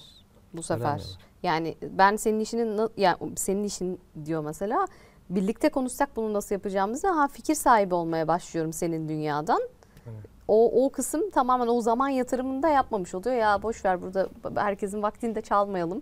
bu 0.54 0.64
sefer. 0.64 1.04
Yani 1.44 1.76
ben 1.82 2.16
senin 2.16 2.40
işinin 2.40 2.90
yani 2.98 3.18
senin 3.36 3.64
işin 3.64 4.00
diyor 4.26 4.44
mesela. 4.44 4.88
Birlikte 5.30 5.70
konuşsak 5.70 6.16
bunu 6.16 6.34
nasıl 6.34 6.56
yapacağımızı 6.56 7.08
ha 7.08 7.28
fikir 7.28 7.56
sahibi 7.56 7.96
olmaya 7.96 8.28
başlıyorum 8.28 8.74
senin 8.74 9.10
dünyadan. 9.10 9.62
O, 10.48 10.86
o 10.86 10.90
kısım 10.90 11.30
tamamen 11.30 11.68
o 11.68 11.82
zaman 11.82 12.10
yatırımında 12.10 12.70
yapmamış 12.70 13.16
oluyor. 13.16 13.36
Ya 13.36 13.64
boş 13.64 13.86
ver 13.86 14.02
burada 14.02 14.30
herkesin 14.56 15.02
vaktini 15.02 15.36
de 15.36 15.42
çalmayalım 15.42 16.02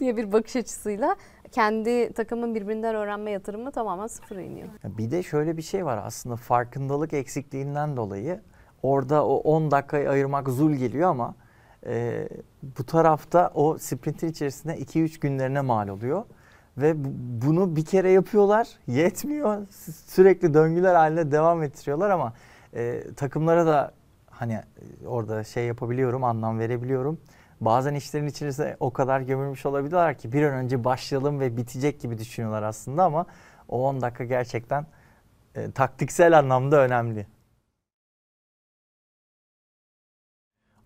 diye 0.00 0.16
bir 0.16 0.32
bakış 0.32 0.56
açısıyla 0.56 1.16
kendi 1.54 2.12
takımın 2.12 2.54
birbirinden 2.54 2.94
öğrenme 2.94 3.30
yatırımı 3.30 3.72
tamamen 3.72 4.06
sıfıra 4.06 4.40
iniyor. 4.42 4.68
Bir 4.84 5.10
de 5.10 5.22
şöyle 5.22 5.56
bir 5.56 5.62
şey 5.62 5.84
var 5.86 6.00
aslında 6.04 6.36
farkındalık 6.36 7.12
eksikliğinden 7.12 7.96
dolayı 7.96 8.40
orada 8.82 9.26
o 9.26 9.34
10 9.36 9.70
dakikayı 9.70 10.10
ayırmak 10.10 10.48
zul 10.48 10.72
geliyor 10.72 11.10
ama 11.10 11.34
e, 11.86 12.28
bu 12.78 12.84
tarafta 12.86 13.50
o 13.54 13.78
sprintin 13.78 14.28
içerisinde 14.28 14.78
2-3 14.78 15.20
günlerine 15.20 15.60
mal 15.60 15.88
oluyor. 15.88 16.22
Ve 16.78 17.04
bu- 17.04 17.08
bunu 17.46 17.76
bir 17.76 17.84
kere 17.84 18.10
yapıyorlar 18.10 18.68
yetmiyor 18.86 19.56
Sü- 19.66 19.92
sürekli 20.10 20.54
döngüler 20.54 20.94
halinde 20.94 21.32
devam 21.32 21.62
ettiriyorlar 21.62 22.10
ama 22.10 22.32
e, 22.74 23.00
takımlara 23.16 23.66
da 23.66 23.92
hani 24.30 24.52
e, 24.52 25.06
orada 25.06 25.44
şey 25.44 25.66
yapabiliyorum 25.66 26.24
anlam 26.24 26.58
verebiliyorum. 26.58 27.20
Bazen 27.64 27.94
işlerin 27.94 28.26
içerisinde 28.26 28.76
o 28.80 28.92
kadar 28.92 29.20
gömülmüş 29.20 29.66
olabiliyorlar 29.66 30.18
ki 30.18 30.32
bir 30.32 30.42
an 30.42 30.52
önce 30.52 30.84
başlayalım 30.84 31.40
ve 31.40 31.56
bitecek 31.56 32.00
gibi 32.00 32.18
düşünüyorlar 32.18 32.62
aslında 32.62 33.04
ama 33.04 33.26
o 33.68 33.88
10 33.88 34.00
dakika 34.00 34.24
gerçekten 34.24 34.86
e, 35.54 35.70
taktiksel 35.70 36.38
anlamda 36.38 36.80
önemli. 36.80 37.26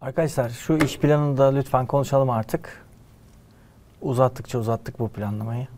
Arkadaşlar 0.00 0.48
şu 0.48 0.76
iş 0.76 0.98
planını 0.98 1.36
da 1.36 1.52
lütfen 1.54 1.86
konuşalım 1.86 2.30
artık. 2.30 2.86
Uzattıkça 4.02 4.58
uzattık 4.58 4.98
bu 4.98 5.08
planlamayı. 5.08 5.68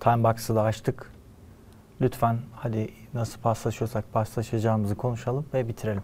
Timebox'ı 0.00 0.54
da 0.54 0.62
açtık. 0.62 1.12
Lütfen 2.00 2.38
hadi 2.52 2.90
nasıl 3.14 3.40
paslaşıyorsak 3.40 4.12
paslaşacağımızı 4.12 4.94
konuşalım 4.94 5.46
ve 5.54 5.68
bitirelim. 5.68 6.02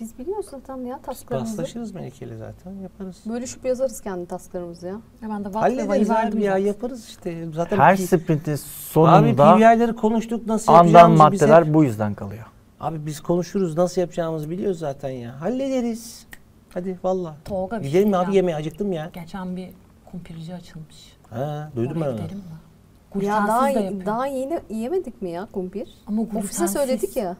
Biz 0.00 0.18
biliyoruz 0.18 0.46
zaten 0.50 0.76
ya 0.76 0.98
tasklarımızı. 1.02 1.56
paslaşırız 1.56 1.94
Melike'yle 1.94 2.36
zaten 2.36 2.72
yaparız. 2.82 3.16
Bölüşüp 3.26 3.64
yazarız 3.64 4.00
kendi 4.00 4.26
tasklarımızı 4.26 4.86
ya. 4.86 4.92
Ya 5.22 5.28
ben 5.28 5.44
de 5.44 5.48
Hallederiz 5.48 6.10
abi 6.10 6.42
ya 6.42 6.58
yaparız 6.58 7.08
işte. 7.08 7.48
Zaten 7.54 7.76
Her 7.78 7.96
P- 7.96 8.02
sprintin 8.06 8.52
Abi 8.52 8.58
sonunda 8.58 9.54
PBI'leri 9.56 9.96
konuştuk 9.96 10.46
nasıl 10.46 10.72
andan 10.72 10.84
yapacağımızı 10.86 11.32
biz 11.32 11.40
maddeler 11.40 11.62
hep- 11.66 11.74
bu 11.74 11.84
yüzden 11.84 12.14
kalıyor. 12.14 12.44
Abi 12.80 13.06
biz 13.06 13.20
konuşuruz 13.20 13.76
nasıl 13.76 14.00
yapacağımızı 14.00 14.50
biliyoruz 14.50 14.78
zaten 14.78 15.10
ya. 15.10 15.40
Hallederiz. 15.40 16.26
Hadi 16.74 16.98
valla. 17.04 17.36
Tolga 17.44 17.78
bir 17.80 17.84
Gidelim 17.86 18.08
mi 18.08 18.12
şey 18.12 18.18
abi 18.20 18.26
diyeceğim. 18.26 18.34
yemeğe 18.48 18.56
acıktım 18.56 18.92
ya. 18.92 19.10
Geçen 19.12 19.56
bir 19.56 19.68
kumpirci 20.10 20.54
açılmış. 20.54 20.96
Ha, 21.30 21.70
duydum 21.76 21.96
ben 21.96 22.00
Oraya 22.00 22.10
onu. 22.10 22.16
gidelim 22.22 22.38
mi? 22.38 23.24
Ya 23.24 23.44
daha, 23.48 23.68
de 23.68 23.72
yapıyor. 23.80 24.06
daha 24.06 24.26
yeni 24.26 24.60
yiyemedik 24.70 25.22
mi 25.22 25.30
ya 25.30 25.48
kumpir? 25.52 25.88
Ama 26.06 26.22
Ofise 26.22 26.68
söyledik 26.68 27.16
ya. 27.16 27.36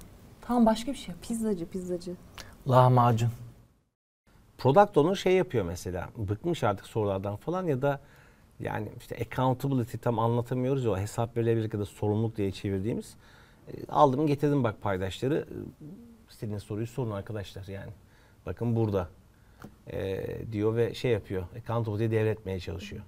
Tamam 0.47 0.67
başka 0.67 0.93
bir 0.93 0.97
şey. 0.97 1.15
Pizzacı 1.23 1.67
pizzacı. 1.67 2.13
Lahmacun. 2.69 3.31
Product 4.59 4.97
owner 4.97 5.15
şey 5.15 5.33
yapıyor 5.33 5.65
mesela. 5.65 6.09
Bıkmış 6.17 6.65
artık 6.65 6.87
sorulardan 6.87 7.37
falan 7.37 7.67
ya 7.67 7.83
da 7.83 8.01
yani 8.61 8.89
işte 9.01 9.17
accountability 9.17 9.97
tam 9.97 10.19
anlatamıyoruz 10.19 10.85
ya 10.85 10.91
o 10.91 10.97
hesap 10.97 11.37
verilebilirlik 11.37 11.75
ya 11.75 11.81
da 11.81 11.85
sorumluluk 11.85 12.37
diye 12.37 12.53
çevirdiğimiz. 12.53 13.15
E, 13.69 13.73
aldım 13.89 14.27
getirdim 14.27 14.65
bak 14.65 14.83
paydaşları. 14.83 15.47
E, 15.51 15.57
İstediğiniz 16.31 16.63
soruyu 16.63 16.87
sorun 16.87 17.11
arkadaşlar 17.11 17.67
yani. 17.67 17.93
Bakın 18.47 18.77
burada 18.77 19.09
e, 19.93 20.27
diyor 20.53 20.77
ve 20.77 20.95
şey 20.95 21.13
yapıyor. 21.13 21.45
Accountability'yi 21.59 22.11
devretmeye 22.11 22.61
çalışıyor. 22.61 23.03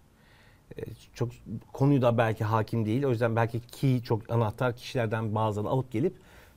E, 0.79 0.83
çok 1.15 1.29
konuyu 1.73 2.03
da 2.03 2.19
belki 2.19 2.45
hakim 2.45 2.87
değil. 2.87 3.05
O 3.05 3.11
yüzden 3.11 3.37
belki 3.37 3.61
key 3.61 4.03
çok 4.03 4.31
anahtar 4.31 4.77
kişilerden 4.77 5.35
bazılarını 5.35 5.71
alıp 5.71 5.93
gelip 5.93 6.17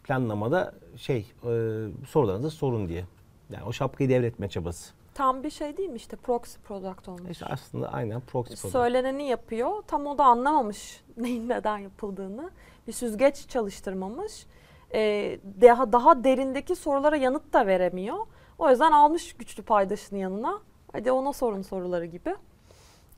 planlamada 0.10 0.74
şey 0.98 1.17
e, 1.17 1.52
sorularınızı 2.08 2.50
sorun 2.50 2.88
diye. 2.88 3.06
Yani 3.50 3.63
o 3.63 3.72
şapkayı 3.72 4.10
devretme 4.10 4.50
çabası. 4.50 4.93
Tam 5.13 5.43
bir 5.43 5.50
şey 5.50 5.78
değil 5.78 5.89
mi 5.89 5.95
işte 5.95 6.15
proxy 6.15 6.58
product 6.60 7.08
olmuş. 7.08 7.32
İşte 7.32 7.45
aslında 7.45 7.93
aynen 7.93 8.22
proxy 8.22 8.54
product. 8.54 8.72
Söyleneni 8.72 9.28
yapıyor. 9.28 9.84
Tam 9.88 10.08
o 10.08 10.17
da 10.17 10.24
anlamamış 10.24 11.02
neyin 11.17 11.50
neden 11.50 11.78
yapıldığını. 11.78 12.52
Bir 12.88 12.91
süzgeç 12.91 13.48
çalıştırmamış. 13.50 14.45
Ee, 14.93 15.39
daha, 15.62 15.91
daha 15.91 16.24
derindeki 16.24 16.76
sorulara 16.76 17.15
yanıt 17.15 17.54
da 17.54 17.67
veremiyor. 17.67 18.17
O 18.58 18.69
yüzden 18.69 18.91
almış 18.91 19.34
güçlü 19.34 19.63
paydaşını 19.63 20.19
yanına. 20.19 20.60
Hadi 20.91 21.12
ona 21.12 21.34
sorun 21.34 21.62
soruları 21.62 22.06
gibi. 22.06 22.36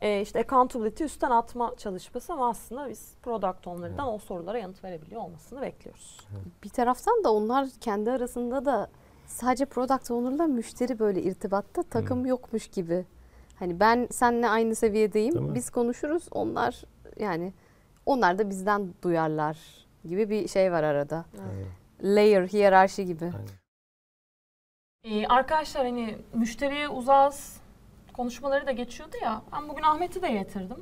Ee, 0.02 0.22
işte 0.22 0.40
accountability 0.40 1.04
üstten 1.04 1.32
atma 1.32 1.76
çalışması 1.78 2.34
ama 2.34 2.50
aslında 2.50 2.90
biz 2.90 3.14
product 3.24 3.68
owner'dan 3.68 4.14
o 4.14 4.18
sorulara 4.18 4.58
yanıt 4.58 4.84
verebiliyor 4.84 5.22
olmasını 5.22 5.62
bekliyoruz. 5.62 6.28
Bir 6.64 6.70
taraftan 6.70 7.24
da 7.24 7.34
onlar 7.34 7.68
kendi 7.82 8.12
arasında 8.12 8.66
da 8.66 8.90
sadece 9.26 9.66
product 9.66 10.12
owner'la 10.12 10.48
müşteri 10.48 11.00
böyle 11.00 11.22
irtibatta 11.22 11.84
takım 11.84 12.26
yokmuş 12.26 12.68
gibi. 12.68 13.06
Hani 13.60 13.80
ben 13.80 14.08
seninle 14.12 14.50
aynı 14.50 14.76
seviyedeyim. 14.76 15.56
Biz 15.56 15.70
konuşuruz. 15.70 16.28
Onlar 16.32 16.84
yani 17.20 17.54
onlar 18.06 18.40
da 18.40 18.50
bizden 18.50 18.94
duyarlar 19.04 19.58
gibi 20.06 20.30
bir 20.30 20.48
şey 20.48 20.72
var 20.72 20.84
arada. 20.84 21.26
Layer, 22.04 22.48
hiyerarşi 22.48 23.06
gibi. 23.06 23.26
Aynen. 23.26 23.62
Ee, 25.04 25.28
arkadaşlar 25.28 25.86
hani 25.86 26.18
müşteriye 26.34 26.90
uzağız 26.90 27.61
konuşmaları 28.14 28.68
da 28.68 28.72
geçiyordu 28.72 29.16
ya. 29.24 29.42
Ben 29.54 29.70
bugün 29.70 29.84
Ahmet'i 29.84 30.22
de 30.22 30.32
getirdim. 30.32 30.78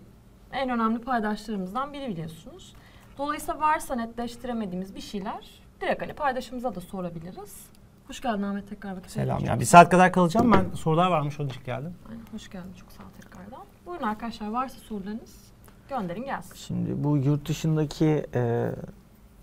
En 0.52 0.70
önemli 0.70 1.02
paydaşlarımızdan 1.02 1.94
biri 1.94 2.08
biliyorsunuz. 2.08 2.74
Dolayısıyla 3.18 3.60
varsa 3.60 3.96
netleştiremediğimiz 3.96 4.96
bir 4.96 5.02
şeyler 5.02 5.50
direkt 5.82 6.02
hani 6.02 6.14
paydaşımıza 6.14 6.76
da 6.76 6.82
sorabiliriz. 6.82 7.70
Hoş 8.08 8.22
geldin 8.22 8.44
Ahmet 8.44 8.70
tekrar 8.70 8.98
vakit 8.98 9.12
Selam 9.12 9.46
ya. 9.46 9.60
Bir 9.60 9.66
saat 9.66 9.90
kadar 9.90 10.14
kalacağım. 10.14 10.52
Ben 10.52 10.76
sorular 10.76 11.12
varmış 11.12 11.40
onun 11.40 11.50
için 11.50 11.64
geldim. 11.66 11.96
Aynen, 12.10 12.24
hoş 12.32 12.50
geldin 12.50 12.74
çok 12.80 12.92
sağ 12.92 13.04
ol 13.04 13.08
tekrardan. 13.22 13.66
Buyurun 13.86 14.04
arkadaşlar 14.04 14.50
varsa 14.52 14.80
sorularınız 14.80 15.52
gönderin 15.90 16.26
gelsin. 16.26 16.56
Şimdi 16.56 17.04
bu 17.04 17.18
yurt 17.18 17.48
dışındaki 17.48 18.26
e, 18.36 18.72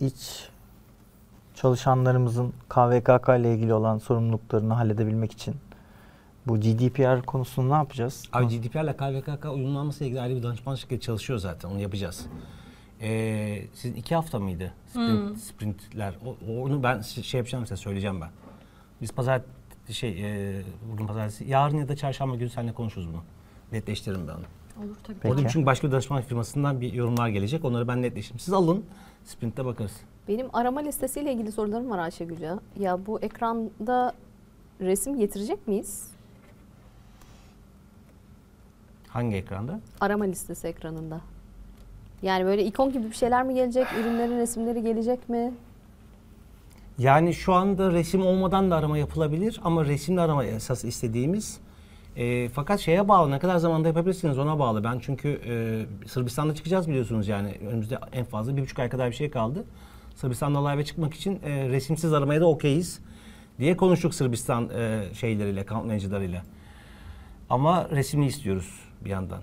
iç 0.01 0.49
çalışanlarımızın 1.55 2.53
KVKK 2.69 3.29
ile 3.29 3.55
ilgili 3.55 3.75
olan 3.75 3.99
sorumluluklarını 3.99 4.75
halledebilmek 4.75 5.33
için 5.33 5.55
bu 6.47 6.61
GDPR 6.61 7.23
konusunu 7.23 7.71
ne 7.71 7.75
yapacağız? 7.75 8.23
Abi 8.33 8.61
GDPR 8.61 8.85
ile 8.85 8.97
KVKK 8.97 9.45
uyumlanmasıyla 9.45 10.07
ilgili 10.07 10.21
ayrı 10.21 10.37
bir 10.37 10.43
danışman 10.43 10.75
şirketi 10.75 11.07
çalışıyor 11.07 11.39
zaten. 11.39 11.69
Onu 11.69 11.81
yapacağız. 11.81 12.27
Ee, 13.01 13.63
sizin 13.75 13.97
iki 13.97 14.15
hafta 14.15 14.39
mıydı? 14.39 14.73
Sprint, 14.87 15.39
Sprintler. 15.39 16.15
O, 16.27 16.63
onu 16.63 16.83
ben 16.83 17.01
şey 17.01 17.39
yapacağım 17.39 17.67
size 17.67 17.77
söyleyeceğim 17.77 18.21
ben. 18.21 18.31
Biz 19.03 19.13
pazar 19.13 19.43
şey 19.91 20.11
e, 20.11 20.63
bugün 20.93 21.07
pazartesi 21.07 21.45
yarın 21.45 21.77
ya 21.77 21.89
da 21.89 21.97
çarşamba 21.97 22.37
günü 22.37 22.51
seninle 22.51 22.73
konuşuruz 22.73 23.09
bunu. 23.09 23.23
Netleştiririm 23.73 24.29
ben 24.29 24.33
onu. 24.33 24.87
Olur 24.87 24.97
tabii. 25.05 25.17
Peki. 25.21 25.35
Orada 25.35 25.49
çünkü 25.49 25.67
başka 25.67 25.87
bir 25.87 25.93
danışman 25.93 26.23
firmasından 26.23 26.81
bir 26.81 26.93
yorumlar 26.93 27.29
gelecek. 27.29 27.65
Onları 27.65 27.89
ben 27.89 28.03
netleştireyim. 28.03 28.39
Siz 28.39 28.55
alın. 28.55 28.85
Sprint'te 29.25 29.65
bakarız. 29.65 29.93
Benim 30.29 30.47
arama 30.53 30.81
listesiyle 30.81 31.33
ilgili 31.33 31.53
sorularım 31.53 31.91
var 31.91 31.99
Ayşegül 31.99 32.41
ya. 32.41 32.59
Ya 32.81 33.07
bu 33.07 33.21
ekranda 33.21 34.13
resim 34.81 35.19
getirecek 35.19 35.69
miyiz? 35.69 36.16
Hangi 39.17 39.37
ekranda? 39.37 39.81
Arama 40.01 40.25
listesi 40.25 40.67
ekranında. 40.67 41.21
Yani 42.23 42.45
böyle 42.45 42.65
ikon 42.65 42.93
gibi 42.93 43.11
bir 43.11 43.15
şeyler 43.15 43.43
mi 43.43 43.55
gelecek? 43.55 43.87
Ürünlerin 44.01 44.39
resimleri 44.39 44.83
gelecek 44.83 45.29
mi? 45.29 45.53
Yani 46.99 47.35
şu 47.35 47.53
anda 47.53 47.93
resim 47.93 48.27
olmadan 48.27 48.71
da 48.71 48.77
arama 48.77 48.99
yapılabilir 48.99 49.61
ama 49.65 49.85
resimle 49.85 50.21
arama 50.21 50.45
esas 50.45 50.85
istediğimiz. 50.85 51.61
E, 52.17 52.49
fakat 52.49 52.81
şeye 52.81 53.09
bağlı 53.09 53.31
ne 53.31 53.39
kadar 53.39 53.57
zamanda 53.57 53.89
yapabilirsiniz 53.89 54.39
ona 54.39 54.59
bağlı. 54.59 54.85
Ben 54.85 54.99
çünkü 54.99 55.29
e, 55.29 56.09
Sırbistan'da 56.09 56.55
çıkacağız 56.55 56.89
biliyorsunuz 56.89 57.29
yani 57.29 57.55
önümüzde 57.69 57.99
en 58.13 58.25
fazla 58.25 58.57
bir 58.57 58.63
buçuk 58.63 58.79
ay 58.79 58.89
kadar 58.89 59.11
bir 59.11 59.17
şey 59.17 59.31
kaldı. 59.31 59.65
Sırbistan'da 60.15 60.69
live'e 60.69 60.85
çıkmak 60.85 61.15
için 61.15 61.41
e, 61.45 61.69
resimsiz 61.69 62.13
aramaya 62.13 62.41
da 62.41 62.47
okeyiz 62.47 63.01
diye 63.59 63.77
konuştuk 63.77 64.15
Sırbistan 64.15 64.69
e, 64.69 65.05
şeyleriyle, 65.15 65.61
account 65.61 65.87
manager'larıyla. 65.87 66.43
Ama 67.51 67.89
resimli 67.91 68.27
istiyoruz 68.27 68.86
bir 69.05 69.11
yandan. 69.11 69.41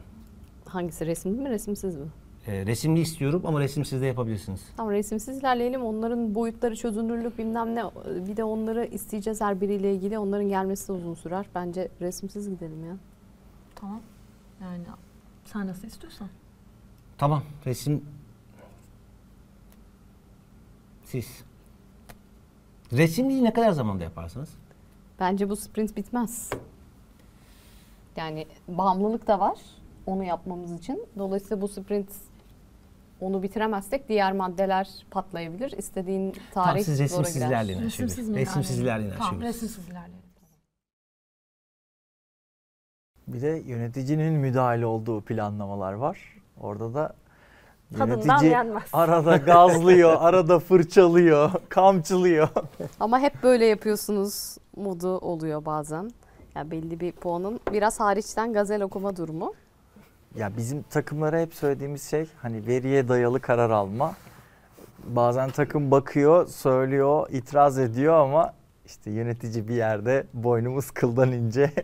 Hangisi 0.66 1.06
resimli 1.06 1.42
mi 1.42 1.50
resimsiz 1.50 1.96
mi? 1.96 2.06
E, 2.48 2.66
resimli 2.66 3.00
istiyorum 3.00 3.42
ama 3.46 3.60
resimsiz 3.60 4.02
de 4.02 4.06
yapabilirsiniz. 4.06 4.62
Tamam 4.78 4.92
resimsiz 4.94 5.38
ilerleyelim. 5.38 5.82
Onların 5.82 6.36
boyutları 6.36 6.76
çözünürlük 6.76 7.38
bilmem 7.38 7.76
ne. 7.76 7.84
Bir 8.28 8.38
de 8.38 8.44
onları 8.44 8.86
isteyeceğiz 8.86 9.42
her 9.42 9.62
biriyle 9.62 9.94
ilgili. 9.96 10.20
Onların 10.20 10.48
gelmesi 10.50 10.88
de 10.88 10.92
uzun 10.92 11.14
sürer. 11.14 11.46
Bence 11.56 11.90
resimsiz 12.02 12.50
gidelim 12.50 12.86
ya. 12.86 12.98
Tamam. 13.76 14.02
Yani 14.62 14.84
sen 15.46 15.68
nasıl 15.68 15.88
istiyorsan. 15.88 16.28
Tamam 17.18 17.44
resim 17.66 18.06
siz. 21.06 21.44
Resimliyi 22.94 23.44
ne 23.44 23.54
kadar 23.54 23.72
zamanda 23.72 24.04
yaparsınız? 24.04 24.50
Bence 25.20 25.50
bu 25.50 25.56
sprint 25.56 25.98
bitmez. 25.98 26.50
Yani 28.16 28.48
bağımlılık 28.68 29.28
da 29.28 29.40
var 29.40 29.58
onu 30.06 30.24
yapmamız 30.24 30.72
için. 30.74 31.06
Dolayısıyla 31.18 31.62
bu 31.62 31.68
sprint 31.68 32.10
onu 33.22 33.44
bitiremezsek 33.44 34.10
diğer 34.10 34.32
maddeler 34.34 34.90
patlayabilir. 35.12 35.72
İstediğin 35.72 36.36
Tamam 36.54 36.70
tarih 36.70 36.84
siz 36.84 36.98
zora 36.98 37.04
resimsiz 37.04 37.34
girer. 37.36 37.48
ilerleyin 37.48 37.82
Ayşegül. 37.84 38.06
Resimsiz 38.06 38.30
mi 38.30 38.36
Resimsiz 38.38 38.80
ilerleyin 38.80 39.14
Tamam 39.18 39.42
resimsiz 39.42 39.88
ilerleyelim. 39.90 40.24
Bir 43.28 43.42
de 43.42 43.48
yöneticinin 43.66 44.34
müdahale 44.34 44.86
olduğu 44.86 45.22
planlamalar 45.22 45.94
var. 45.94 46.18
Orada 46.62 46.94
da 46.94 47.14
Tadından 47.98 48.28
yönetici 48.28 48.52
yenmez. 48.52 48.84
arada 48.94 49.38
gazlıyor, 49.38 50.16
arada 50.20 50.60
fırçalıyor, 50.60 51.52
kamçılıyor. 51.70 52.50
Ama 53.00 53.20
hep 53.20 53.44
böyle 53.44 53.66
yapıyorsunuz 53.66 54.58
modu 54.76 55.18
oluyor 55.18 55.66
bazen. 55.66 56.12
Ya 56.56 56.72
belli 56.72 57.00
bir 57.00 57.12
puanın 57.12 57.60
biraz 57.72 58.00
hariçten 58.00 58.54
gazel 58.54 58.82
okuma 58.82 59.16
durumu. 59.16 59.54
Ya 60.36 60.58
bizim 60.58 60.82
takımlara 60.82 61.40
hep 61.40 61.54
söylediğimiz 61.54 62.10
şey 62.10 62.30
hani 62.42 62.68
veriye 62.68 63.08
dayalı 63.08 63.40
karar 63.40 63.70
alma. 63.70 64.14
Bazen 65.04 65.50
takım 65.50 65.92
bakıyor, 65.92 66.48
söylüyor, 66.48 67.30
itiraz 67.32 67.80
ediyor 67.80 68.14
ama 68.14 68.54
işte 68.86 69.12
yönetici 69.12 69.68
bir 69.68 69.76
yerde 69.76 70.28
boynumuz 70.34 70.92
kıldan 70.92 71.32
ince. 71.32 71.72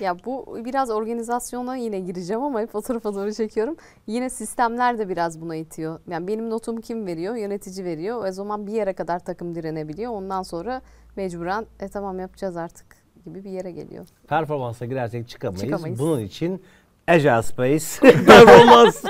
Ya 0.00 0.16
bu 0.24 0.58
biraz 0.64 0.90
organizasyona 0.90 1.76
yine 1.76 2.00
gireceğim 2.00 2.42
ama 2.42 2.60
hep 2.60 2.74
o 2.74 2.82
tarafa 2.82 3.14
doğru 3.14 3.32
çekiyorum. 3.32 3.76
Yine 4.06 4.30
sistemler 4.30 4.98
de 4.98 5.08
biraz 5.08 5.40
buna 5.40 5.56
itiyor. 5.56 6.00
Yani 6.08 6.26
benim 6.26 6.50
notumu 6.50 6.80
kim 6.80 7.06
veriyor? 7.06 7.34
Yönetici 7.34 7.84
veriyor. 7.84 8.24
O 8.28 8.32
zaman 8.32 8.66
bir 8.66 8.72
yere 8.72 8.92
kadar 8.92 9.18
takım 9.18 9.54
direnebiliyor. 9.54 10.12
Ondan 10.12 10.42
sonra 10.42 10.82
mecburen 11.16 11.66
e 11.80 11.88
tamam 11.88 12.18
yapacağız 12.18 12.56
artık 12.56 13.01
gibi 13.24 13.44
bir 13.44 13.50
yere 13.50 13.70
geliyor. 13.72 14.06
Performansa 14.28 14.86
girersek 14.86 15.28
çıkamayız. 15.28 15.62
Çıkamayız. 15.62 15.98
Bunun 15.98 16.20
için 16.20 16.62
Agile 17.08 17.42
Space 17.42 17.84
performans. 18.26 19.04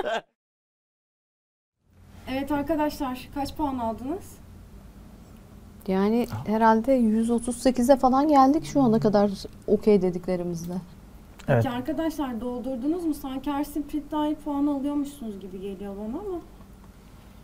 Evet 2.30 2.52
arkadaşlar 2.52 3.28
kaç 3.34 3.56
puan 3.56 3.78
aldınız? 3.78 4.38
Yani 5.86 6.26
herhalde 6.46 6.98
138'e 7.00 7.96
falan 7.96 8.28
geldik 8.28 8.64
şu 8.64 8.82
ana 8.82 9.00
kadar 9.00 9.30
okey 9.66 10.02
dediklerimizde. 10.02 10.74
Evet. 11.48 11.64
Peki 11.64 11.70
arkadaşlar 11.76 12.40
doldurdunuz 12.40 13.04
mu? 13.04 13.14
Sanki 13.14 13.50
her 13.52 13.64
sprint 13.64 14.10
dahi 14.12 14.34
puan 14.34 14.66
alıyormuşsunuz 14.66 15.40
gibi 15.40 15.60
geliyor 15.60 15.96
bana 15.96 16.18
ama. 16.20 16.40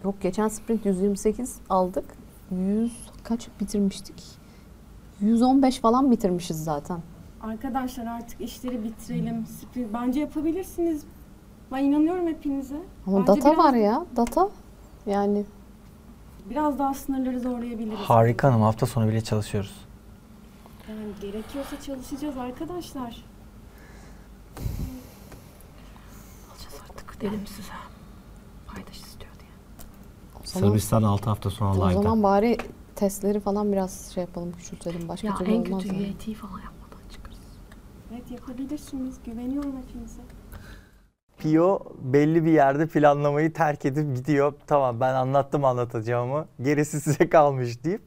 Yok 0.05 0.15
geçen 0.21 0.49
sprint 0.49 0.87
128 0.87 1.57
aldık. 1.69 2.05
100 2.51 2.93
kaç 3.25 3.49
bitirmiştik? 3.61 4.38
115 5.21 5.79
falan 5.81 6.11
bitirmişiz 6.11 6.65
zaten. 6.65 7.01
Arkadaşlar 7.43 8.07
artık 8.07 8.41
işleri 8.41 8.85
bitirelim. 8.85 9.47
Sprint 9.47 9.93
bence 9.95 10.21
yapabilirsiniz. 10.21 11.03
Ben 11.73 11.85
inanıyorum 11.85 12.27
hepinize. 12.27 12.77
Ama 13.07 13.19
Bence 13.19 13.27
data 13.27 13.41
biraz- 13.53 13.59
var 13.59 13.75
ya. 13.75 14.07
Data. 14.17 14.49
Yani 15.07 15.45
Biraz 16.51 16.79
daha 16.79 16.95
sınırları 16.95 17.41
zorlayabiliriz. 17.41 17.99
Harika 17.99 18.49
hanım 18.49 18.63
hafta 18.63 18.87
sonu 18.87 19.09
bile 19.09 19.21
çalışıyoruz. 19.21 19.75
Yani 20.89 21.01
gerekiyorsa 21.21 21.81
çalışacağız 21.81 22.37
arkadaşlar. 22.39 23.25
Alacağız 26.51 26.75
artık 26.91 27.21
dedim 27.21 27.41
size. 27.47 27.73
Paydaş 28.67 28.97
istiyor 28.97 29.33
diye. 29.41 29.51
Sırbistan 30.45 31.03
6 31.03 31.31
hafta 31.31 31.51
sonra 31.51 31.71
o 31.71 31.75
live'da. 31.91 32.03
zaman 32.03 32.23
bari 32.23 32.57
testleri 32.99 33.41
falan 33.41 33.73
biraz 33.73 34.13
şey 34.15 34.21
yapalım, 34.21 34.53
küçültelim. 34.53 35.09
Başka 35.09 35.27
Ya 35.29 35.35
türlü 35.35 35.51
en 35.51 35.65
olmaz 35.65 35.83
kötü 35.83 35.95
yani. 35.95 36.07
UAT 36.07 36.37
falan 36.37 36.59
yapmadan 36.61 37.09
çıkarız. 37.11 37.39
Evet 38.13 38.31
yapabilirsiniz. 38.31 39.17
Güveniyorum 39.27 39.73
hepinize. 39.83 40.21
Pio 41.39 41.81
belli 41.99 42.45
bir 42.45 42.53
yerde 42.53 42.87
planlamayı 42.87 43.53
terk 43.53 43.85
edip 43.85 44.17
gidiyor. 44.17 44.53
Tamam 44.67 45.01
ben 45.01 45.15
anlattım 45.15 45.65
anlatacağımı. 45.65 46.47
Gerisi 46.63 47.01
size 47.05 47.31
kalmış 47.31 47.85
deyip 47.85 48.03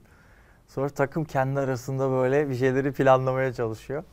sonra 0.67 0.89
takım 0.89 1.25
kendi 1.25 1.59
arasında 1.59 2.09
böyle 2.09 2.49
bir 2.49 2.55
şeyleri 2.55 2.91
planlamaya 2.91 3.53
çalışıyor. 3.53 4.03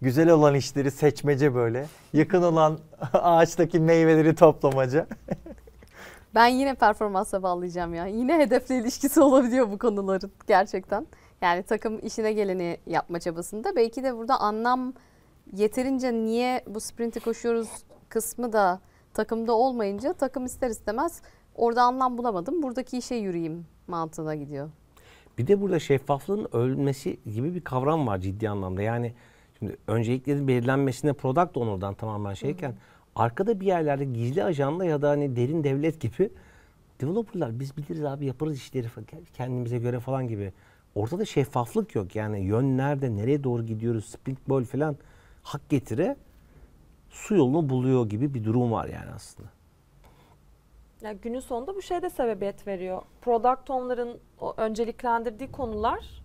Güzel 0.00 0.30
olan 0.30 0.54
işleri 0.54 0.90
seçmece 0.90 1.54
böyle. 1.54 1.86
Yakın 2.12 2.42
olan 2.42 2.78
ağaçtaki 3.12 3.80
meyveleri 3.80 4.34
toplamaca. 4.34 5.06
Ben 6.34 6.46
yine 6.46 6.74
performansa 6.74 7.42
bağlayacağım 7.42 7.94
ya. 7.94 8.06
Yine 8.06 8.38
hedefle 8.38 8.78
ilişkisi 8.78 9.20
olabiliyor 9.22 9.70
bu 9.70 9.78
konuların 9.78 10.32
gerçekten. 10.46 11.06
Yani 11.40 11.62
takım 11.62 11.98
işine 12.06 12.32
geleni 12.32 12.76
yapma 12.86 13.20
çabasında. 13.20 13.76
Belki 13.76 14.02
de 14.02 14.16
burada 14.16 14.40
anlam 14.40 14.92
yeterince 15.52 16.12
niye 16.12 16.64
bu 16.66 16.80
sprinti 16.80 17.20
koşuyoruz 17.20 17.68
kısmı 18.08 18.52
da 18.52 18.80
takımda 19.14 19.52
olmayınca 19.52 20.12
takım 20.12 20.44
ister 20.44 20.70
istemez 20.70 21.22
orada 21.54 21.82
anlam 21.82 22.18
bulamadım. 22.18 22.62
Buradaki 22.62 22.98
işe 22.98 23.14
yürüyeyim 23.14 23.66
mantığına 23.86 24.34
gidiyor. 24.34 24.70
Bir 25.38 25.46
de 25.46 25.60
burada 25.60 25.78
şeffaflığın 25.78 26.48
ölmesi 26.52 27.18
gibi 27.34 27.54
bir 27.54 27.60
kavram 27.60 28.06
var 28.06 28.18
ciddi 28.18 28.48
anlamda. 28.48 28.82
Yani 28.82 29.14
şimdi 29.58 29.76
önceliklerin 29.86 30.48
belirlenmesine 30.48 31.12
product 31.12 31.56
owner'dan 31.56 31.94
tamamen 31.94 32.34
şeyken 32.34 32.74
arkada 33.16 33.60
bir 33.60 33.66
yerlerde 33.66 34.04
gizli 34.04 34.44
ajanla 34.44 34.84
ya 34.84 35.02
da 35.02 35.10
hani 35.10 35.36
derin 35.36 35.64
devlet 35.64 36.00
gibi 36.00 36.30
developerlar 37.00 37.60
biz 37.60 37.76
biliriz 37.76 38.04
abi 38.04 38.26
yaparız 38.26 38.56
işleri 38.56 38.86
kendimize 39.34 39.78
göre 39.78 40.00
falan 40.00 40.28
gibi. 40.28 40.52
Ortada 40.94 41.24
şeffaflık 41.24 41.94
yok. 41.94 42.16
Yani 42.16 42.40
yön 42.40 42.78
nerede, 42.78 43.16
nereye 43.16 43.44
doğru 43.44 43.66
gidiyoruz, 43.66 44.04
sprint 44.04 44.48
ball 44.48 44.64
falan 44.64 44.96
hak 45.42 45.68
getire 45.68 46.16
su 47.10 47.34
yolunu 47.34 47.68
buluyor 47.68 48.08
gibi 48.08 48.34
bir 48.34 48.44
durum 48.44 48.72
var 48.72 48.88
yani 48.88 49.10
aslında. 49.14 49.48
Ya 51.02 51.12
günün 51.12 51.40
sonunda 51.40 51.74
bu 51.74 51.82
şey 51.82 52.02
de 52.02 52.10
sebebiyet 52.10 52.66
veriyor. 52.66 53.02
Product 53.20 53.70
owner'ın 53.70 54.20
önceliklendirdiği 54.56 55.52
konular 55.52 56.22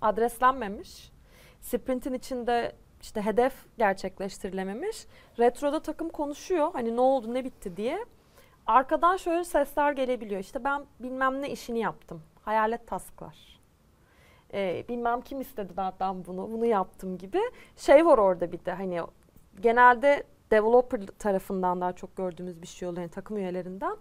adreslenmemiş. 0.00 1.12
Sprint'in 1.60 2.14
içinde 2.14 2.72
işte 3.02 3.22
hedef 3.22 3.54
gerçekleştirilememiş. 3.78 5.06
Retro'da 5.38 5.82
takım 5.82 6.08
konuşuyor. 6.08 6.72
Hani 6.72 6.96
ne 6.96 7.00
oldu, 7.00 7.34
ne 7.34 7.44
bitti 7.44 7.76
diye. 7.76 8.04
Arkadan 8.66 9.16
şöyle 9.16 9.44
sesler 9.44 9.92
gelebiliyor. 9.92 10.40
İşte 10.40 10.64
ben 10.64 10.84
bilmem 11.00 11.42
ne 11.42 11.50
işini 11.50 11.78
yaptım. 11.78 12.22
Hayalet 12.42 12.86
tasklar. 12.86 13.60
Ee, 14.54 14.84
bilmem 14.88 15.20
kim 15.20 15.40
istedi 15.40 15.76
benden 15.76 16.26
bunu, 16.26 16.52
bunu 16.52 16.66
yaptım 16.66 17.18
gibi. 17.18 17.40
Şey 17.76 18.06
var 18.06 18.18
orada 18.18 18.52
bir 18.52 18.64
de 18.64 18.72
hani 18.72 19.00
genelde 19.60 20.24
developer 20.50 21.06
tarafından 21.06 21.80
daha 21.80 21.92
çok 21.92 22.16
gördüğümüz 22.16 22.62
bir 22.62 22.66
şey 22.66 22.88
oluyor 22.88 23.02
yani 23.02 23.10
takım 23.10 23.36
üyelerinden. 23.36 23.96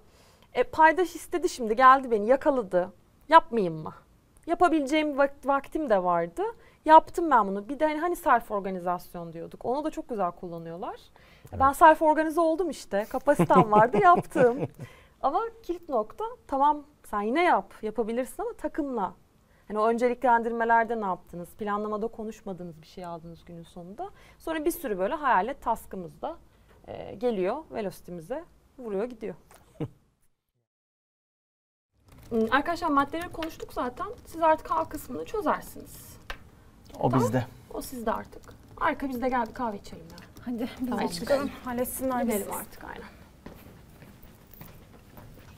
E, 0.54 0.64
paydaş 0.64 1.16
istedi 1.16 1.50
şimdi 1.50 1.76
geldi 1.76 2.12
beni 2.12 2.28
yakaladı. 2.28 2.94
Yapmayayım 3.30 3.76
mı? 3.76 3.94
Yapabileceğim 4.48 5.18
vak- 5.18 5.46
vaktim 5.48 5.90
de 5.90 6.04
vardı. 6.04 6.44
Yaptım 6.86 7.32
ben 7.32 7.48
bunu. 7.48 7.70
Bir 7.70 7.80
de 7.80 7.86
hani, 7.86 8.00
hani 8.00 8.16
self 8.16 8.52
organizasyon 8.52 9.34
diyorduk. 9.34 9.66
Onu 9.66 9.84
da 9.84 9.92
çok 9.92 10.10
güzel 10.10 10.32
kullanıyorlar. 10.32 11.00
Ben 11.60 11.72
self 11.72 12.02
organize 12.02 12.42
oldum 12.42 12.70
işte. 12.70 13.06
Kapasitem 13.10 13.72
vardı 13.72 13.98
yaptım. 14.04 14.60
Ama 15.22 15.42
kilit 15.64 15.90
nokta 15.90 16.24
tamam 16.48 16.84
sen 17.06 17.22
yine 17.22 17.44
yap. 17.44 17.74
Yapabilirsin 17.82 18.44
ama 18.44 18.54
takımla. 18.54 19.14
Hani 19.68 19.80
o 19.80 19.88
önceliklendirmelerde 19.88 21.02
ne 21.02 21.06
yaptınız? 21.06 21.50
Planlamada 21.50 22.08
konuşmadığınız 22.08 22.82
bir 22.82 22.88
şey 22.88 23.06
aldınız 23.06 23.46
günün 23.46 23.64
sonunda. 23.64 24.10
Sonra 24.40 24.66
bir 24.66 24.72
sürü 24.72 24.98
böyle 25.00 25.14
hayalet 25.16 25.62
taskımız 25.62 26.22
da 26.22 26.38
e, 26.88 27.16
geliyor 27.16 27.58
velocity'mize 27.72 28.44
vuruyor 28.78 29.04
gidiyor. 29.04 29.36
Hmm, 32.30 32.40
Arkadaşlar 32.52 32.88
maddeleri 32.88 33.30
konuştuk 33.32 33.74
zaten. 33.74 34.08
Siz 34.26 34.42
artık 34.42 34.72
A 34.72 34.90
kısmını 34.90 35.26
çözersiniz. 35.26 36.09
O 37.00 37.14
bizde. 37.14 37.46
O 37.74 37.82
sizde 37.82 38.12
artık. 38.12 38.42
Arka 38.78 39.10
bizde 39.10 39.30
gel 39.30 39.46
bir 39.48 39.54
kahve 39.54 39.78
içelim 39.78 40.04
ya. 40.12 40.18
Hadi 40.46 40.70
biz 40.82 40.90
Tamam, 40.90 41.08
de 41.08 41.12
çıkalım. 41.14 41.50
Halletsinler 41.66 42.28
bizi. 42.28 42.38
Gidelim 42.38 42.54
artık 42.56 42.84
aynen. 42.84 43.08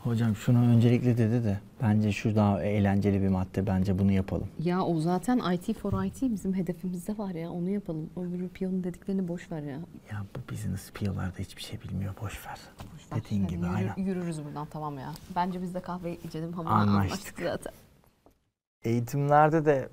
Hocam 0.03 0.35
şunu 0.35 0.59
öncelikle 0.59 1.17
dedi 1.17 1.43
de 1.43 1.59
bence 1.81 2.11
şu 2.11 2.35
daha 2.35 2.63
eğlenceli 2.63 3.21
bir 3.21 3.27
madde. 3.27 3.67
Bence 3.67 3.99
bunu 3.99 4.11
yapalım. 4.11 4.47
Ya 4.59 4.81
o 4.81 4.99
zaten 4.99 5.37
IT 5.53 5.77
for 5.77 6.03
IT 6.05 6.21
bizim 6.21 6.53
hedefimizde 6.53 7.17
var 7.17 7.31
ya 7.31 7.51
onu 7.51 7.69
yapalım. 7.69 8.09
Öbürü 8.17 8.49
piyonun 8.49 8.83
dediklerini 8.83 9.27
boş 9.27 9.51
ver 9.51 9.61
ya. 9.61 9.77
Ya 10.11 10.25
bu 10.35 10.51
business 10.53 10.91
PO'larda 10.91 11.39
hiçbir 11.39 11.61
şey 11.61 11.81
bilmiyor. 11.81 12.13
Boş 12.21 12.47
ver. 12.47 12.59
Boş 12.93 13.11
ver. 13.11 13.23
Dediğin 13.25 13.43
Hadi 13.43 13.53
gibi 13.55 13.65
yürü- 13.65 13.75
aynen. 13.75 13.93
Yürürüz 13.97 14.43
buradan 14.45 14.67
tamam 14.71 14.97
ya. 14.99 15.11
Bence 15.35 15.61
biz 15.61 15.73
de 15.73 15.79
kahve 15.79 16.15
içelim 16.17 16.59
ama 16.59 16.69
Anlaştık. 16.69 17.11
anlaştık 17.11 17.39
zaten. 17.43 17.73
Eğitimlerde 18.83 19.65
de 19.65 19.89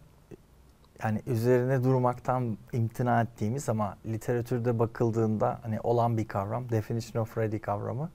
yani 1.02 1.22
üzerine 1.26 1.84
durmaktan 1.84 2.58
imtina 2.72 3.22
ettiğimiz 3.22 3.68
ama 3.68 3.96
literatürde 4.06 4.78
bakıldığında 4.78 5.58
hani 5.62 5.80
olan 5.80 6.16
bir 6.16 6.28
kavram. 6.28 6.70
Definition 6.70 7.22
of 7.22 7.38
ready 7.38 7.58
kavramı. 7.58 8.10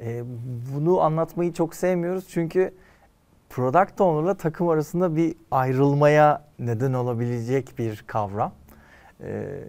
Ee, 0.00 0.22
bunu 0.74 1.00
anlatmayı 1.00 1.52
çok 1.52 1.74
sevmiyoruz 1.74 2.28
çünkü 2.28 2.74
product 3.50 4.00
owner'la 4.00 4.34
takım 4.34 4.68
arasında 4.68 5.16
bir 5.16 5.34
ayrılmaya 5.50 6.44
neden 6.58 6.92
olabilecek 6.92 7.78
bir 7.78 8.04
kavram. 8.06 8.52
Ee, 9.20 9.64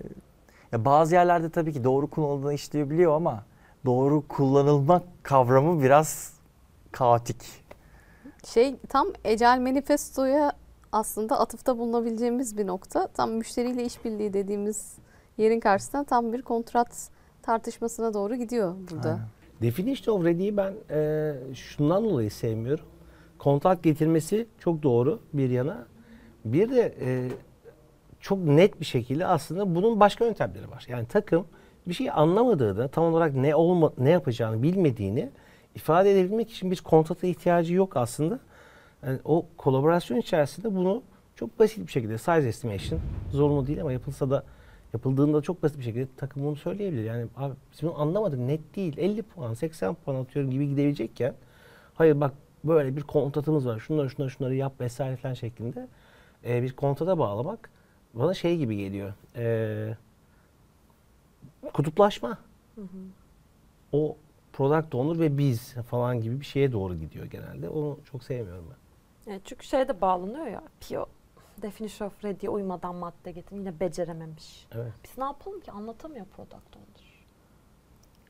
ya 0.72 0.86
bazı 0.86 1.15
yerlerde 1.15 1.50
tabii 1.50 1.74
ki 1.74 1.84
doğru 1.84 2.10
kullanıldığını 2.10 2.54
işleyebiliyor 2.54 3.15
ama 3.15 3.43
doğru 3.86 4.28
kullanılmak 4.28 5.04
kavramı 5.24 5.84
biraz 5.84 6.34
kaotik. 6.91 7.63
Şey 8.45 8.76
tam 8.89 9.08
Ecel 9.24 9.60
Manifesto'ya 9.60 10.52
aslında 10.91 11.39
atıfta 11.39 11.78
bulunabileceğimiz 11.78 12.58
bir 12.58 12.67
nokta. 12.67 13.08
Tam 13.08 13.32
müşteriyle 13.32 13.86
işbirliği 13.86 14.34
dediğimiz 14.34 14.95
yerin 15.38 15.60
karşısında 15.60 16.04
tam 16.04 16.34
bir 16.34 16.41
kontrat 16.41 17.10
tartışmasına 17.41 18.13
doğru 18.13 18.36
gidiyor 18.36 18.75
burada. 18.91 19.10
Aynen. 19.10 19.21
Definition 19.62 20.15
of 20.15 20.25
Ready'yi 20.25 20.58
ben 20.58 20.73
e, 20.89 21.34
şundan 21.54 22.04
dolayı 22.04 22.32
sevmiyorum. 22.32 22.86
Kontrat 23.38 23.84
getirmesi 23.84 24.47
çok 24.60 24.84
doğru 24.84 25.19
bir 25.34 25.49
yana. 25.49 25.86
Bir 26.45 26.69
de 26.69 26.95
e, 27.02 27.30
çok 28.19 28.39
net 28.39 28.80
bir 28.80 28.86
şekilde 28.86 29.25
aslında 29.25 29.75
bunun 29.75 29.99
başka 29.99 30.25
yöntemleri 30.25 30.71
var. 30.71 30.86
Yani 30.89 31.06
takım 31.08 31.45
bir 31.88 31.93
şey 31.93 32.10
anlamadığını, 32.10 32.89
tam 32.89 33.04
olarak 33.04 33.34
ne 33.34 33.56
olma, 33.56 33.93
ne 33.97 34.10
yapacağını 34.10 34.63
bilmediğini 34.63 35.30
ifade 35.75 36.12
edebilmek 36.12 36.52
için 36.52 36.71
bir 36.71 36.82
kontrata 36.82 37.28
ihtiyacı 37.28 37.73
yok 37.73 37.97
aslında. 37.97 38.39
Yani 39.05 39.19
o 39.25 39.45
kolaborasyon 39.57 40.17
içerisinde 40.17 40.75
bunu 40.75 41.03
çok 41.35 41.59
basit 41.59 41.88
bir 41.88 41.91
şekilde 41.91 42.17
size 42.17 42.47
estimation 42.47 42.99
zorunlu 43.31 43.67
değil 43.67 43.81
ama 43.81 43.91
yapılsa 43.91 44.29
da 44.29 44.43
yapıldığında 44.93 45.41
çok 45.41 45.63
basit 45.63 45.77
bir 45.77 45.83
şekilde 45.83 46.07
takım 46.17 46.43
bunu 46.43 46.55
söyleyebilir. 46.55 47.03
Yani 47.03 47.27
abi 47.38 47.53
biz 47.73 47.83
bunu 47.83 48.01
anlamadık 48.01 48.39
net 48.39 48.75
değil 48.75 48.97
50 48.97 49.21
puan 49.21 49.53
80 49.53 49.95
puan 49.95 50.15
atıyorum 50.15 50.51
gibi 50.51 50.69
gidebilecekken 50.69 51.33
hayır 51.93 52.21
bak 52.21 52.33
böyle 52.63 52.95
bir 52.95 53.01
kontratımız 53.01 53.67
var 53.67 53.79
şunları 53.79 54.09
şunları 54.09 54.31
şunları 54.31 54.55
yap 54.55 54.73
vesaire 54.81 55.15
falan 55.15 55.33
şeklinde 55.33 55.88
e, 56.45 56.63
bir 56.63 56.73
kontrata 56.73 57.17
bağlamak 57.17 57.69
bana 58.13 58.33
şey 58.33 58.57
gibi 58.57 58.77
geliyor. 58.77 59.13
E, 59.35 59.97
kutuplaşma. 61.73 62.38
O 63.91 64.17
product 64.53 64.95
owner 64.95 65.19
ve 65.19 65.38
biz 65.38 65.73
falan 65.73 66.21
gibi 66.21 66.39
bir 66.39 66.45
şeye 66.45 66.71
doğru 66.71 66.95
gidiyor 66.95 67.25
genelde. 67.25 67.69
Onu 67.69 67.99
çok 68.12 68.23
sevmiyorum 68.23 68.65
ben. 68.69 68.88
Yani 69.29 69.41
çünkü 69.45 69.65
şeye 69.67 69.87
de 69.87 70.01
bağlanıyor 70.01 70.47
ya. 70.47 70.61
PO 70.89 71.05
Definition 71.61 72.07
of 72.07 72.23
Ready'ye 72.23 72.49
uymadan 72.49 72.95
madde 72.95 73.31
getir. 73.31 73.55
Yine 73.55 73.79
becerememiş. 73.79 74.67
Evet. 74.75 74.93
Biz 75.03 75.17
ne 75.17 75.23
yapalım 75.23 75.59
ki? 75.59 75.71
Anlatamıyor 75.71 76.25
product 76.25 76.75
owner. 76.75 77.09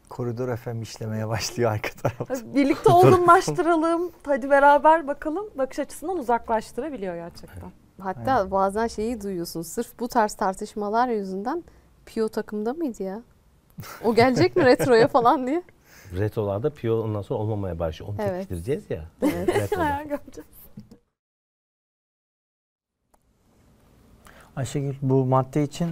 Koridor 0.09 0.57
FM 0.57 0.81
işlemeye 0.81 1.27
başlıyor 1.27 1.71
arka 1.71 1.89
tarafta. 1.89 2.55
Birlikte 2.55 2.89
olgunlaştıralım. 2.89 4.11
Hadi 4.25 4.49
beraber 4.49 5.07
bakalım. 5.07 5.45
Bakış 5.57 5.79
açısından 5.79 6.17
uzaklaştırabiliyor 6.17 7.15
gerçekten. 7.15 7.71
Hatta 7.99 8.51
bazen 8.51 8.87
şeyi 8.87 9.21
duyuyorsun. 9.21 9.61
Sırf 9.61 9.99
bu 9.99 10.07
tarz 10.07 10.33
tartışmalar 10.33 11.07
yüzünden 11.07 11.63
Pio 12.05 12.29
takımda 12.29 12.73
mıydı 12.73 13.03
ya? 13.03 13.21
O 14.03 14.15
gelecek 14.15 14.55
mi 14.55 14.65
retroya 14.65 15.07
falan 15.17 15.47
diye. 15.47 15.63
Retrolarda 16.17 16.69
piyo 16.69 17.03
ondan 17.03 17.21
sonra 17.21 17.39
olmamaya 17.39 17.79
başlıyor. 17.79 18.11
Onu 18.11 18.17
Evet. 18.21 18.89
ya. 18.89 19.05
Evet. 19.21 19.49
Retroda. 19.49 19.85
Hayal 19.85 20.03
göreceğiz. 20.03 20.58
Ayşegül 24.59 24.95
bu 25.01 25.25
madde 25.25 25.63
için 25.63 25.89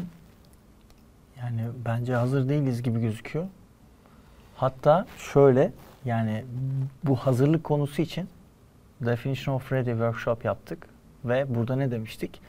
yani 1.39 1.61
bence 1.85 2.15
hazır 2.15 2.49
değiliz 2.49 2.83
gibi 2.83 3.01
gözüküyor. 3.01 3.45
Hatta 4.55 5.05
şöyle 5.17 5.71
yani 6.05 6.45
bu 7.03 7.15
hazırlık 7.15 7.63
konusu 7.63 8.01
için 8.01 8.29
Definition 9.01 9.55
of 9.55 9.71
Ready 9.71 9.89
workshop 9.89 10.45
yaptık 10.45 10.87
ve 11.25 11.55
burada 11.55 11.75
ne 11.75 11.91
demiştik? 11.91 12.41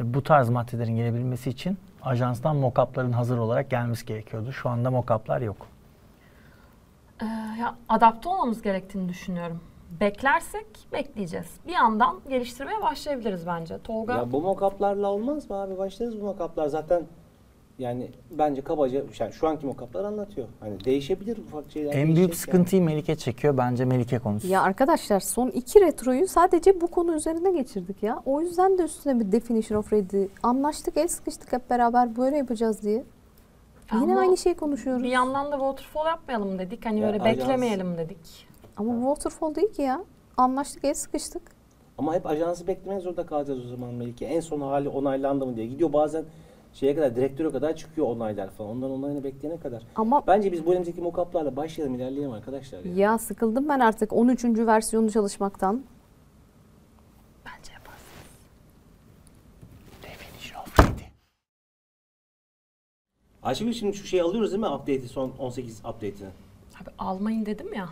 E, 0.00 0.14
Bu 0.14 0.22
tarz 0.22 0.48
maddelerin 0.48 0.96
gelebilmesi 0.96 1.50
için 1.50 1.78
ajanstan 2.02 2.56
mock-up'ların 2.56 3.12
hazır 3.12 3.38
olarak 3.38 3.70
gelmesi 3.70 4.06
gerekiyordu. 4.06 4.52
Şu 4.52 4.68
anda 4.68 4.88
mock-up'lar 4.88 5.44
yok. 5.44 5.66
Ee, 7.22 7.24
ya 7.60 7.74
adapte 7.88 8.28
olmamız 8.28 8.62
gerektiğini 8.62 9.08
düşünüyorum. 9.08 9.60
Beklersek 10.00 10.66
bekleyeceğiz. 10.92 11.46
Bir 11.66 11.72
yandan 11.72 12.16
geliştirmeye 12.28 12.82
başlayabiliriz 12.82 13.46
bence. 13.46 13.78
Tolga 13.84 14.14
Ya 14.16 14.32
bu 14.32 14.40
mockup'larla 14.40 15.08
olmaz 15.10 15.50
mı 15.50 15.56
abi? 15.56 15.78
Başlarız 15.78 16.20
bu 16.20 16.24
mockup'lar 16.24 16.66
zaten 16.66 17.02
yani 17.78 18.10
bence 18.30 18.62
kabaca 18.62 19.02
yani 19.18 19.32
şu 19.32 19.48
anki 19.48 19.66
mockup'lar 19.66 20.04
anlatıyor. 20.04 20.46
Hani 20.60 20.84
değişebilir 20.84 21.38
ufak 21.38 21.70
şeyler. 21.70 21.92
En 21.94 22.16
büyük 22.16 22.34
sıkıntıyı 22.34 22.82
Melike 22.82 23.16
çekiyor. 23.16 23.56
Bence 23.56 23.84
Melike 23.84 24.18
konusu. 24.18 24.46
Ya 24.48 24.62
arkadaşlar 24.62 25.20
son 25.20 25.48
iki 25.48 25.80
retroyu 25.80 26.28
sadece 26.28 26.80
bu 26.80 26.86
konu 26.86 27.14
üzerine 27.14 27.50
geçirdik 27.52 28.02
ya. 28.02 28.22
O 28.26 28.40
yüzden 28.40 28.78
de 28.78 28.82
üstüne 28.82 29.20
bir 29.20 29.32
definition 29.32 29.78
of 29.78 29.92
ready. 29.92 30.26
Anlaştık, 30.42 30.96
el 30.96 31.08
sıkıştık 31.08 31.52
hep 31.52 31.70
beraber 31.70 32.16
böyle 32.16 32.36
yapacağız 32.36 32.82
diye. 32.82 33.04
Yine 33.92 34.02
Ama 34.12 34.20
aynı 34.20 34.36
şeyi 34.36 34.54
konuşuyoruz. 34.56 35.02
bir 35.02 35.08
yandan 35.10 35.46
da 35.52 35.58
waterfall 35.58 36.06
yapmayalım 36.06 36.58
dedik. 36.58 36.86
Hani 36.86 37.00
Ya 37.00 37.06
böyle 37.06 37.18
ajans- 37.18 37.24
beklemeyelim 37.38 37.98
dedik. 37.98 38.49
Ama 38.80 38.96
bu 38.96 39.14
waterfall 39.14 39.54
değil 39.54 39.72
ki 39.72 39.82
ya. 39.82 40.04
Anlaştık, 40.36 40.84
el 40.84 40.94
sıkıştık. 40.94 41.42
Ama 41.98 42.14
hep 42.14 42.26
ajansı 42.26 42.66
beklemek 42.66 43.02
zorunda 43.02 43.26
kalacağız 43.26 43.64
o 43.66 43.68
zaman 43.68 43.94
Melike. 43.94 44.26
En 44.26 44.40
son 44.40 44.60
hali 44.60 44.88
onaylandı 44.88 45.46
mı 45.46 45.56
diye. 45.56 45.66
Gidiyor 45.66 45.92
bazen 45.92 46.24
şeye 46.72 46.94
kadar 46.94 47.16
direktöre 47.16 47.50
kadar 47.52 47.76
çıkıyor 47.76 48.06
onaylar 48.06 48.50
falan. 48.50 48.70
Ondan 48.70 48.90
onayını 48.90 49.24
bekleyene 49.24 49.60
kadar. 49.60 49.82
Ama 49.96 50.26
Bence 50.26 50.52
biz 50.52 50.66
bu 50.66 50.72
önümüzdeki 50.72 51.00
mockup'larla 51.00 51.56
başlayalım 51.56 51.94
ilerleyelim 51.96 52.32
arkadaşlar 52.32 52.84
ya. 52.84 52.94
ya 52.94 53.18
sıkıldım 53.18 53.68
ben 53.68 53.80
artık 53.80 54.12
13. 54.12 54.44
versiyonu 54.44 55.10
çalışmaktan. 55.10 55.82
Bence 57.46 57.72
yaparız. 57.72 58.02
Definition 60.02 60.62
of 60.62 60.78
Ready. 60.80 61.02
Ayşegül 63.42 63.72
şimdi 63.72 63.96
şu 63.96 64.06
şeyi 64.06 64.22
alıyoruz 64.22 64.50
değil 64.50 64.60
mi 64.60 64.68
update'i 64.68 65.08
son 65.08 65.30
18 65.38 65.78
update'ini? 65.80 66.28
Abi 66.82 66.90
almayın 66.98 67.46
dedim 67.46 67.74
ya. 67.74 67.88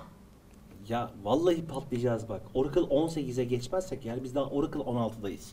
Ya 0.89 1.11
vallahi 1.25 1.67
patlayacağız 1.67 2.29
bak. 2.29 2.43
Oracle 2.55 2.81
18'e 2.81 3.45
geçmezsek 3.45 4.05
yani 4.05 4.25
biz 4.25 4.35
daha 4.35 4.45
Oracle 4.45 4.81
16'dayız. 4.81 5.53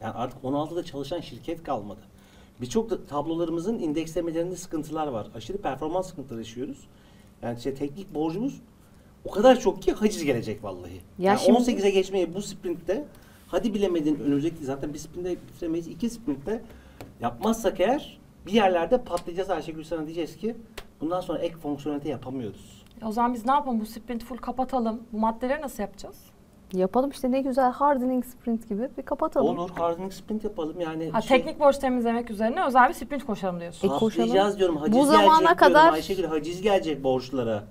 Yani 0.00 0.14
artık 0.14 0.44
16'da 0.44 0.84
çalışan 0.84 1.20
şirket 1.20 1.62
kalmadı. 1.62 2.00
Birçok 2.60 3.08
tablolarımızın 3.08 3.78
indekslemelerinde 3.78 4.56
sıkıntılar 4.56 5.06
var. 5.06 5.26
Aşırı 5.34 5.58
performans 5.58 6.08
sıkıntıları 6.08 6.40
yaşıyoruz. 6.40 6.78
Yani 7.42 7.56
işte 7.58 7.74
teknik 7.74 8.14
borcumuz 8.14 8.60
o 9.24 9.30
kadar 9.30 9.60
çok 9.60 9.82
ki 9.82 9.92
haciz 9.92 10.24
gelecek 10.24 10.64
vallahi. 10.64 10.92
Ya 10.94 11.00
yani 11.18 11.40
şimdi- 11.40 11.58
18'e 11.58 11.90
geçmeyi 11.90 12.34
bu 12.34 12.42
sprintte 12.42 13.04
hadi 13.48 13.74
bilemedin 13.74 14.20
önümüzdeki 14.20 14.64
zaten 14.64 14.94
bir 14.94 14.98
sprintte 14.98 15.36
bitiremeyiz. 15.48 15.88
iki 15.88 16.10
sprintte 16.10 16.62
yapmazsak 17.20 17.80
eğer 17.80 18.18
bir 18.46 18.52
yerlerde 18.52 19.02
patlayacağız 19.02 19.50
Ayşegül 19.50 19.84
sana 19.84 20.04
diyeceğiz 20.06 20.36
ki 20.36 20.56
bundan 21.00 21.20
sonra 21.20 21.38
ek 21.38 21.56
fonksiyonelite 21.56 22.08
yapamıyoruz. 22.08 22.85
O 23.04 23.12
zaman 23.12 23.34
biz 23.34 23.46
ne 23.46 23.52
yapalım? 23.52 23.80
Bu 23.80 23.86
sprint 23.86 24.24
full 24.24 24.36
kapatalım. 24.36 25.00
Bu 25.12 25.18
maddeleri 25.18 25.62
nasıl 25.62 25.82
yapacağız? 25.82 26.16
Yapalım 26.72 27.10
işte 27.10 27.30
ne 27.30 27.40
güzel 27.40 27.72
hardening 27.72 28.24
sprint 28.24 28.68
gibi 28.68 28.88
bir 28.98 29.02
kapatalım. 29.02 29.58
Olur 29.58 29.70
hardening 29.70 30.12
sprint 30.12 30.44
yapalım 30.44 30.80
yani. 30.80 31.10
Ha, 31.10 31.20
şey- 31.20 31.38
teknik 31.38 31.60
borç 31.60 31.78
temizlemek 31.78 32.30
üzerine 32.30 32.64
özel 32.66 32.88
bir 32.88 32.94
sprint 32.94 33.26
koşalım 33.26 33.60
diyorsun. 33.60 33.88
E, 33.88 33.90
koşalım. 33.98 34.58
Diyorum. 34.58 34.76
Haciz 34.76 34.98
Bu 34.98 35.04
zamana 35.04 35.38
gelecek 35.38 35.58
kadar- 35.58 35.72
diyorum. 35.72 35.94
Ayşegül 35.94 36.24
haciz 36.24 36.62
gelecek 36.62 37.04
borçlara. 37.04 37.64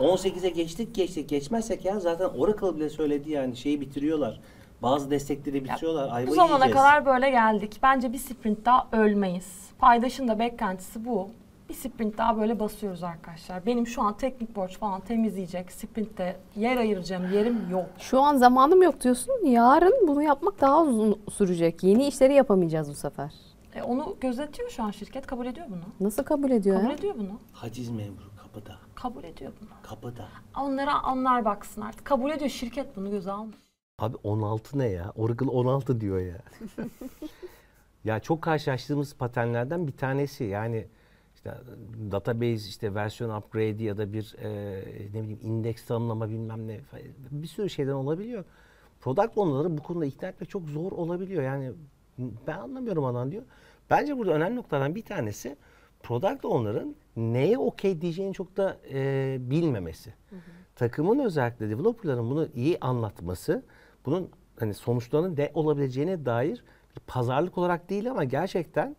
18'e 0.00 0.50
geçtik 0.50 0.94
geçtik. 0.94 1.28
Geçmezsek 1.28 1.84
ya 1.84 2.00
zaten 2.00 2.28
Oracle 2.38 2.76
bile 2.76 2.90
söyledi 2.90 3.30
yani 3.30 3.56
şeyi 3.56 3.80
bitiriyorlar. 3.80 4.40
Bazı 4.82 5.10
destekleri 5.10 5.64
bitiriyorlar. 5.64 6.08
Ayva 6.12 6.30
Bu 6.30 6.34
zamana 6.34 6.52
yiyeceğiz. 6.54 6.74
kadar 6.76 7.06
böyle 7.06 7.30
geldik. 7.30 7.78
Bence 7.82 8.12
bir 8.12 8.18
sprint 8.18 8.64
daha 8.64 8.86
ölmeyiz. 8.92 9.70
Paydaşın 9.78 10.28
da 10.28 10.38
beklentisi 10.38 11.04
bu. 11.04 11.28
Bir 11.68 11.74
sprint 11.74 12.18
daha 12.18 12.36
böyle 12.40 12.60
basıyoruz 12.60 13.02
arkadaşlar. 13.02 13.66
Benim 13.66 13.86
şu 13.86 14.02
an 14.02 14.16
teknik 14.16 14.56
borç 14.56 14.78
falan 14.78 15.00
temizleyecek 15.00 15.72
sprintte 15.72 16.36
yer 16.56 16.76
ayıracağım 16.76 17.32
yerim 17.32 17.70
yok. 17.70 17.86
Şu 17.98 18.20
an 18.20 18.36
zamanım 18.36 18.82
yok 18.82 19.00
diyorsun. 19.00 19.32
Yarın 19.46 20.08
bunu 20.08 20.22
yapmak 20.22 20.60
daha 20.60 20.82
uzun 20.82 21.20
sürecek. 21.32 21.82
Yeni 21.84 22.06
işleri 22.06 22.34
yapamayacağız 22.34 22.90
bu 22.90 22.94
sefer. 22.94 23.34
E, 23.74 23.82
onu 23.82 24.16
gözetiyor 24.20 24.70
şu 24.70 24.82
an 24.82 24.90
şirket. 24.90 25.26
Kabul 25.26 25.46
ediyor 25.46 25.66
bunu. 25.70 25.82
Nasıl 26.00 26.22
kabul 26.24 26.50
ediyor 26.50 26.76
Kabul 26.76 26.88
ya? 26.88 26.94
ediyor 26.94 27.14
bunu. 27.18 27.40
Haciz 27.52 27.90
memuru 27.90 28.36
kapıda. 28.42 28.74
Kabul 28.94 29.24
ediyor 29.24 29.52
bunu. 29.60 29.68
Kapıda. 29.82 30.28
Onlara 30.60 31.02
anlar 31.02 31.44
baksın 31.44 31.80
artık. 31.80 32.04
Kabul 32.04 32.30
ediyor 32.30 32.50
şirket 32.50 32.96
bunu 32.96 33.10
göze 33.10 33.32
almış. 33.32 33.56
Abi 33.98 34.16
16 34.24 34.78
ne 34.78 34.86
ya? 34.86 35.12
Oracle 35.16 35.50
16 35.50 36.00
diyor 36.00 36.20
ya. 36.20 36.38
ya 38.04 38.20
çok 38.20 38.42
karşılaştığımız 38.42 39.14
paternlerden 39.14 39.86
bir 39.86 39.96
tanesi. 39.96 40.44
Yani 40.44 40.86
işte 41.46 42.10
database 42.10 42.68
işte 42.68 42.94
versiyon 42.94 43.38
upgrade 43.38 43.84
ya 43.84 43.96
da 43.96 44.12
bir 44.12 44.36
e, 44.38 44.82
ne 45.14 45.22
bileyim 45.22 45.38
indeks 45.42 45.84
tanımlama 45.84 46.28
bilmem 46.28 46.68
ne 46.68 46.80
falan. 46.80 47.04
bir 47.30 47.46
sürü 47.46 47.70
şeyden 47.70 47.92
olabiliyor. 47.92 48.44
Product 49.00 49.38
owner'ları 49.38 49.78
bu 49.78 49.82
konuda 49.82 50.06
ikna 50.06 50.28
etmek 50.28 50.50
çok 50.50 50.68
zor 50.68 50.92
olabiliyor. 50.92 51.42
Yani 51.42 51.72
ben 52.46 52.58
anlamıyorum 52.58 53.04
anan 53.04 53.32
diyor. 53.32 53.42
Bence 53.90 54.18
burada 54.18 54.32
önemli 54.32 54.56
noktalardan 54.56 54.94
bir 54.94 55.02
tanesi 55.02 55.56
product 56.02 56.44
owner'ın 56.44 56.96
neye 57.16 57.58
okey 57.58 58.00
diyeceğini 58.00 58.34
çok 58.34 58.56
da 58.56 58.76
e, 58.92 59.36
bilmemesi. 59.40 60.14
Takımın 60.74 61.18
özellikle 61.18 61.70
developerların 61.70 62.30
bunu 62.30 62.48
iyi 62.54 62.78
anlatması, 62.80 63.62
bunun 64.06 64.30
hani 64.58 64.74
sonuçlarının 64.74 65.36
ne 65.36 65.50
olabileceğine 65.54 66.26
dair 66.26 66.64
bir 66.96 67.00
pazarlık 67.06 67.58
olarak 67.58 67.90
değil 67.90 68.10
ama 68.10 68.24
gerçekten 68.24 68.96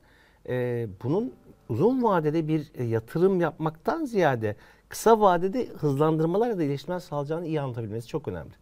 e, 0.49 0.87
bunun 1.03 1.33
uzun 1.69 2.03
vadede 2.03 2.47
bir 2.47 2.71
e, 2.75 2.83
yatırım 2.83 3.41
yapmaktan 3.41 4.05
ziyade 4.05 4.55
kısa 4.89 5.19
vadede 5.19 5.67
hızlandırmalar 5.67 6.49
ya 6.49 6.57
da 6.57 6.63
iyileşmeler 6.63 6.99
sağlayacağını 6.99 7.47
iyi 7.47 7.61
anlatabilmesi 7.61 8.07
çok 8.07 8.27
önemli. 8.27 8.53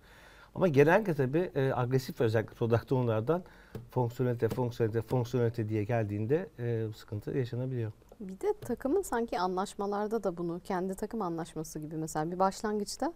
Ama 0.55 0.67
genellikle 0.67 1.13
tabii 1.13 1.51
e, 1.55 1.73
agresif 1.73 2.21
özellikle 2.21 2.53
product 2.53 2.91
owner'lardan 2.91 3.43
fonksiyonelite, 3.91 4.47
fonksiyonelite, 4.49 5.01
fonksiyonelite 5.01 5.69
diye 5.69 5.83
geldiğinde 5.83 6.49
e, 6.59 6.87
sıkıntı 6.95 7.31
yaşanabiliyor. 7.31 7.91
Bir 8.19 8.39
de 8.39 8.53
takımın 8.61 9.01
sanki 9.01 9.39
anlaşmalarda 9.39 10.23
da 10.23 10.37
bunu 10.37 10.59
kendi 10.63 10.95
takım 10.95 11.21
anlaşması 11.21 11.79
gibi 11.79 11.95
mesela 11.95 12.31
bir 12.31 12.39
başlangıçta 12.39 13.13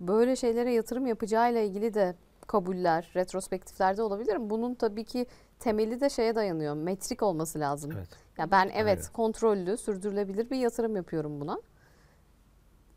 böyle 0.00 0.36
şeylere 0.36 0.72
yatırım 0.72 1.06
yapacağıyla 1.06 1.60
ilgili 1.60 1.94
de 1.94 2.14
kabuller, 2.46 3.10
retrospektiflerde 3.16 4.02
olabilir 4.02 4.36
mi? 4.36 4.50
Bunun 4.50 4.74
tabii 4.74 5.04
ki 5.04 5.26
temeli 5.60 6.00
de 6.00 6.10
şeye 6.10 6.34
dayanıyor. 6.34 6.74
Metrik 6.74 7.22
olması 7.22 7.60
lazım. 7.60 7.92
Evet. 7.96 8.08
Ya 8.38 8.50
ben 8.50 8.70
evet 8.74 8.98
Aynen. 8.98 9.12
kontrollü, 9.12 9.76
sürdürülebilir 9.76 10.50
bir 10.50 10.56
yatırım 10.56 10.96
yapıyorum 10.96 11.40
buna. 11.40 11.60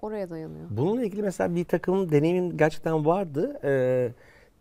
Oraya 0.01 0.29
dayanıyor. 0.29 0.65
Bununla 0.69 1.03
ilgili 1.03 1.21
mesela 1.21 1.55
bir 1.55 1.65
takım 1.65 2.11
deneyimim 2.11 2.57
gerçekten 2.57 3.05
vardı. 3.05 3.59
Ee, 3.63 4.11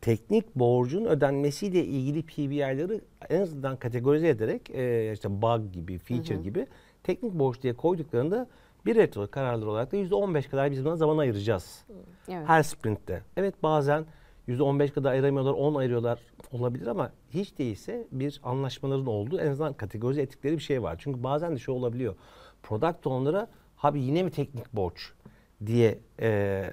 teknik 0.01 0.57
borcun 0.57 1.05
ödenmesiyle 1.05 1.85
ilgili 1.85 2.23
PBI'ları 2.23 3.01
en 3.31 3.41
azından 3.41 3.77
kategorize 3.77 4.29
ederek 4.29 4.71
e, 4.71 5.13
işte 5.13 5.43
bug 5.43 5.73
gibi, 5.73 5.99
feature 5.99 6.43
gibi 6.43 6.67
teknik 7.03 7.33
borç 7.33 7.63
diye 7.63 7.75
koyduklarında 7.75 8.47
bir 8.87 8.97
retro 8.97 9.31
kararları 9.31 9.71
olarak 9.71 9.93
da 9.93 9.97
%15 9.97 10.49
kadar 10.49 10.71
biz 10.71 10.85
buna 10.85 10.97
zaman 10.97 11.19
ayıracağız. 11.19 11.85
Evet. 12.29 12.49
Her 12.49 12.63
sprintte. 12.63 13.23
Evet 13.37 13.63
bazen 13.63 14.05
%15 14.49 14.91
kadar 14.93 15.13
ayıramıyorlar, 15.13 15.53
10 15.53 15.75
ayırıyorlar 15.75 16.19
olabilir 16.53 16.87
ama 16.87 17.13
hiç 17.35 17.59
değilse 17.59 18.07
bir 18.13 18.41
anlaşmaların 18.45 19.07
olduğu 19.07 19.41
en 19.41 19.47
azından 19.47 19.73
kategorize 19.73 20.23
ettikleri 20.23 20.57
bir 20.57 20.63
şey 20.63 20.83
var. 20.83 20.97
Çünkü 20.99 21.23
bazen 21.23 21.55
de 21.55 21.59
şu 21.59 21.73
olabiliyor. 21.73 22.15
Product 22.63 23.07
owner'a 23.07 23.49
abi 23.83 24.01
yine 24.01 24.23
mi 24.23 24.31
teknik 24.31 24.73
borç 24.73 25.13
diye 25.67 25.99
e, 26.21 26.65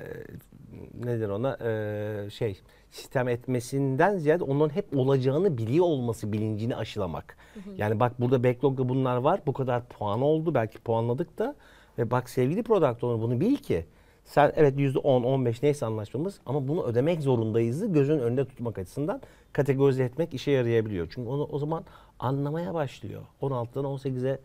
nedir 0.93 1.29
ona 1.29 1.57
e, 1.61 2.29
şey 2.29 2.59
sistem 2.91 3.27
etmesinden 3.27 4.17
ziyade 4.17 4.43
onların 4.43 4.75
hep 4.75 4.97
olacağını 4.97 5.57
biliyor 5.57 5.85
olması 5.85 6.33
bilincini 6.33 6.75
aşılamak. 6.75 7.37
Yani 7.77 7.99
bak 7.99 8.21
burada 8.21 8.43
backlog'da 8.43 8.89
bunlar 8.89 9.17
var. 9.17 9.41
Bu 9.45 9.53
kadar 9.53 9.85
puan 9.87 10.21
oldu. 10.21 10.53
Belki 10.53 10.79
puanladık 10.79 11.37
da. 11.37 11.55
Ve 11.97 12.11
bak 12.11 12.29
sevgili 12.29 12.63
product 12.63 13.03
owner 13.03 13.21
bunu 13.21 13.39
bil 13.39 13.55
ki 13.55 13.85
sen 14.29 14.51
evet 14.55 14.77
%10, 14.77 14.99
15 15.03 15.63
neyse 15.63 15.85
anlaşmamız 15.85 16.39
ama 16.45 16.67
bunu 16.67 16.83
ödemek 16.83 17.21
zorundayızı 17.21 17.87
gözün 17.87 18.19
önünde 18.19 18.45
tutmak 18.45 18.77
açısından 18.77 19.21
kategorize 19.53 20.03
etmek 20.03 20.33
işe 20.33 20.51
yarayabiliyor. 20.51 21.07
Çünkü 21.11 21.29
onu 21.29 21.43
o 21.43 21.59
zaman 21.59 21.83
anlamaya 22.19 22.73
başlıyor. 22.73 23.21
16'dan 23.41 23.85
18'e 23.85 24.39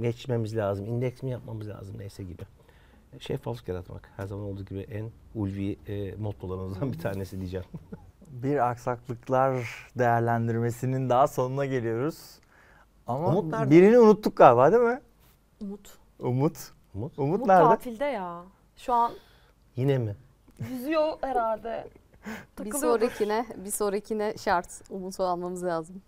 geçmemiz 0.00 0.56
lazım, 0.56 0.86
indeks 0.86 1.22
mi 1.22 1.30
yapmamız 1.30 1.68
lazım 1.68 1.98
neyse 1.98 2.24
gibi. 2.24 2.42
Şeffaflık 3.18 3.68
yaratmak 3.68 4.10
her 4.16 4.26
zaman 4.26 4.44
olduğu 4.44 4.64
gibi 4.64 4.80
en 4.80 5.10
ulvi 5.34 5.76
e, 5.88 6.16
mottolarımızdan 6.16 6.92
bir 6.92 6.98
tanesi 6.98 7.38
diyeceğim. 7.38 7.66
Bir 8.30 8.70
aksaklıklar 8.70 9.68
değerlendirmesinin 9.98 11.10
daha 11.10 11.26
sonuna 11.26 11.66
geliyoruz. 11.66 12.38
Ama 13.06 13.28
Umut 13.28 13.52
nerede? 13.52 13.70
birini 13.70 13.98
unuttuk 13.98 14.36
galiba 14.36 14.72
değil 14.72 14.82
mi? 14.82 15.00
Umut. 15.60 15.98
Umut. 16.18 16.56
Umut. 16.94 17.18
Umut 17.18 17.18
Umut 17.18 17.46
nerede? 17.46 17.64
tatilde 17.64 18.04
ya. 18.04 18.42
Şu 18.78 18.92
an 18.94 19.12
Yine 19.76 19.98
mi? 19.98 20.16
yüzüyor 20.70 21.12
herhalde. 21.20 21.88
Bir 22.26 22.56
Takılıyordur. 22.56 22.78
sonrakine, 22.80 23.46
bir 23.64 23.70
sonrakine 23.70 24.34
şart. 24.36 24.68
Umut'u 24.90 25.24
almamız 25.24 25.64
lazım. 25.64 26.02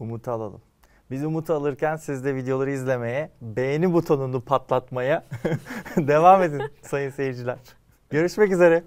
Umut'u 0.00 0.30
alalım. 0.32 0.60
Biz 1.10 1.24
Umut'u 1.24 1.54
alırken 1.54 1.96
siz 1.96 2.24
de 2.24 2.34
videoları 2.34 2.70
izlemeye, 2.70 3.30
beğeni 3.42 3.92
butonunu 3.92 4.40
patlatmaya 4.40 5.24
devam 5.96 6.42
edin 6.42 6.62
sayın 6.82 7.10
seyirciler. 7.10 7.58
Görüşmek 8.10 8.52
üzere. 8.52 8.84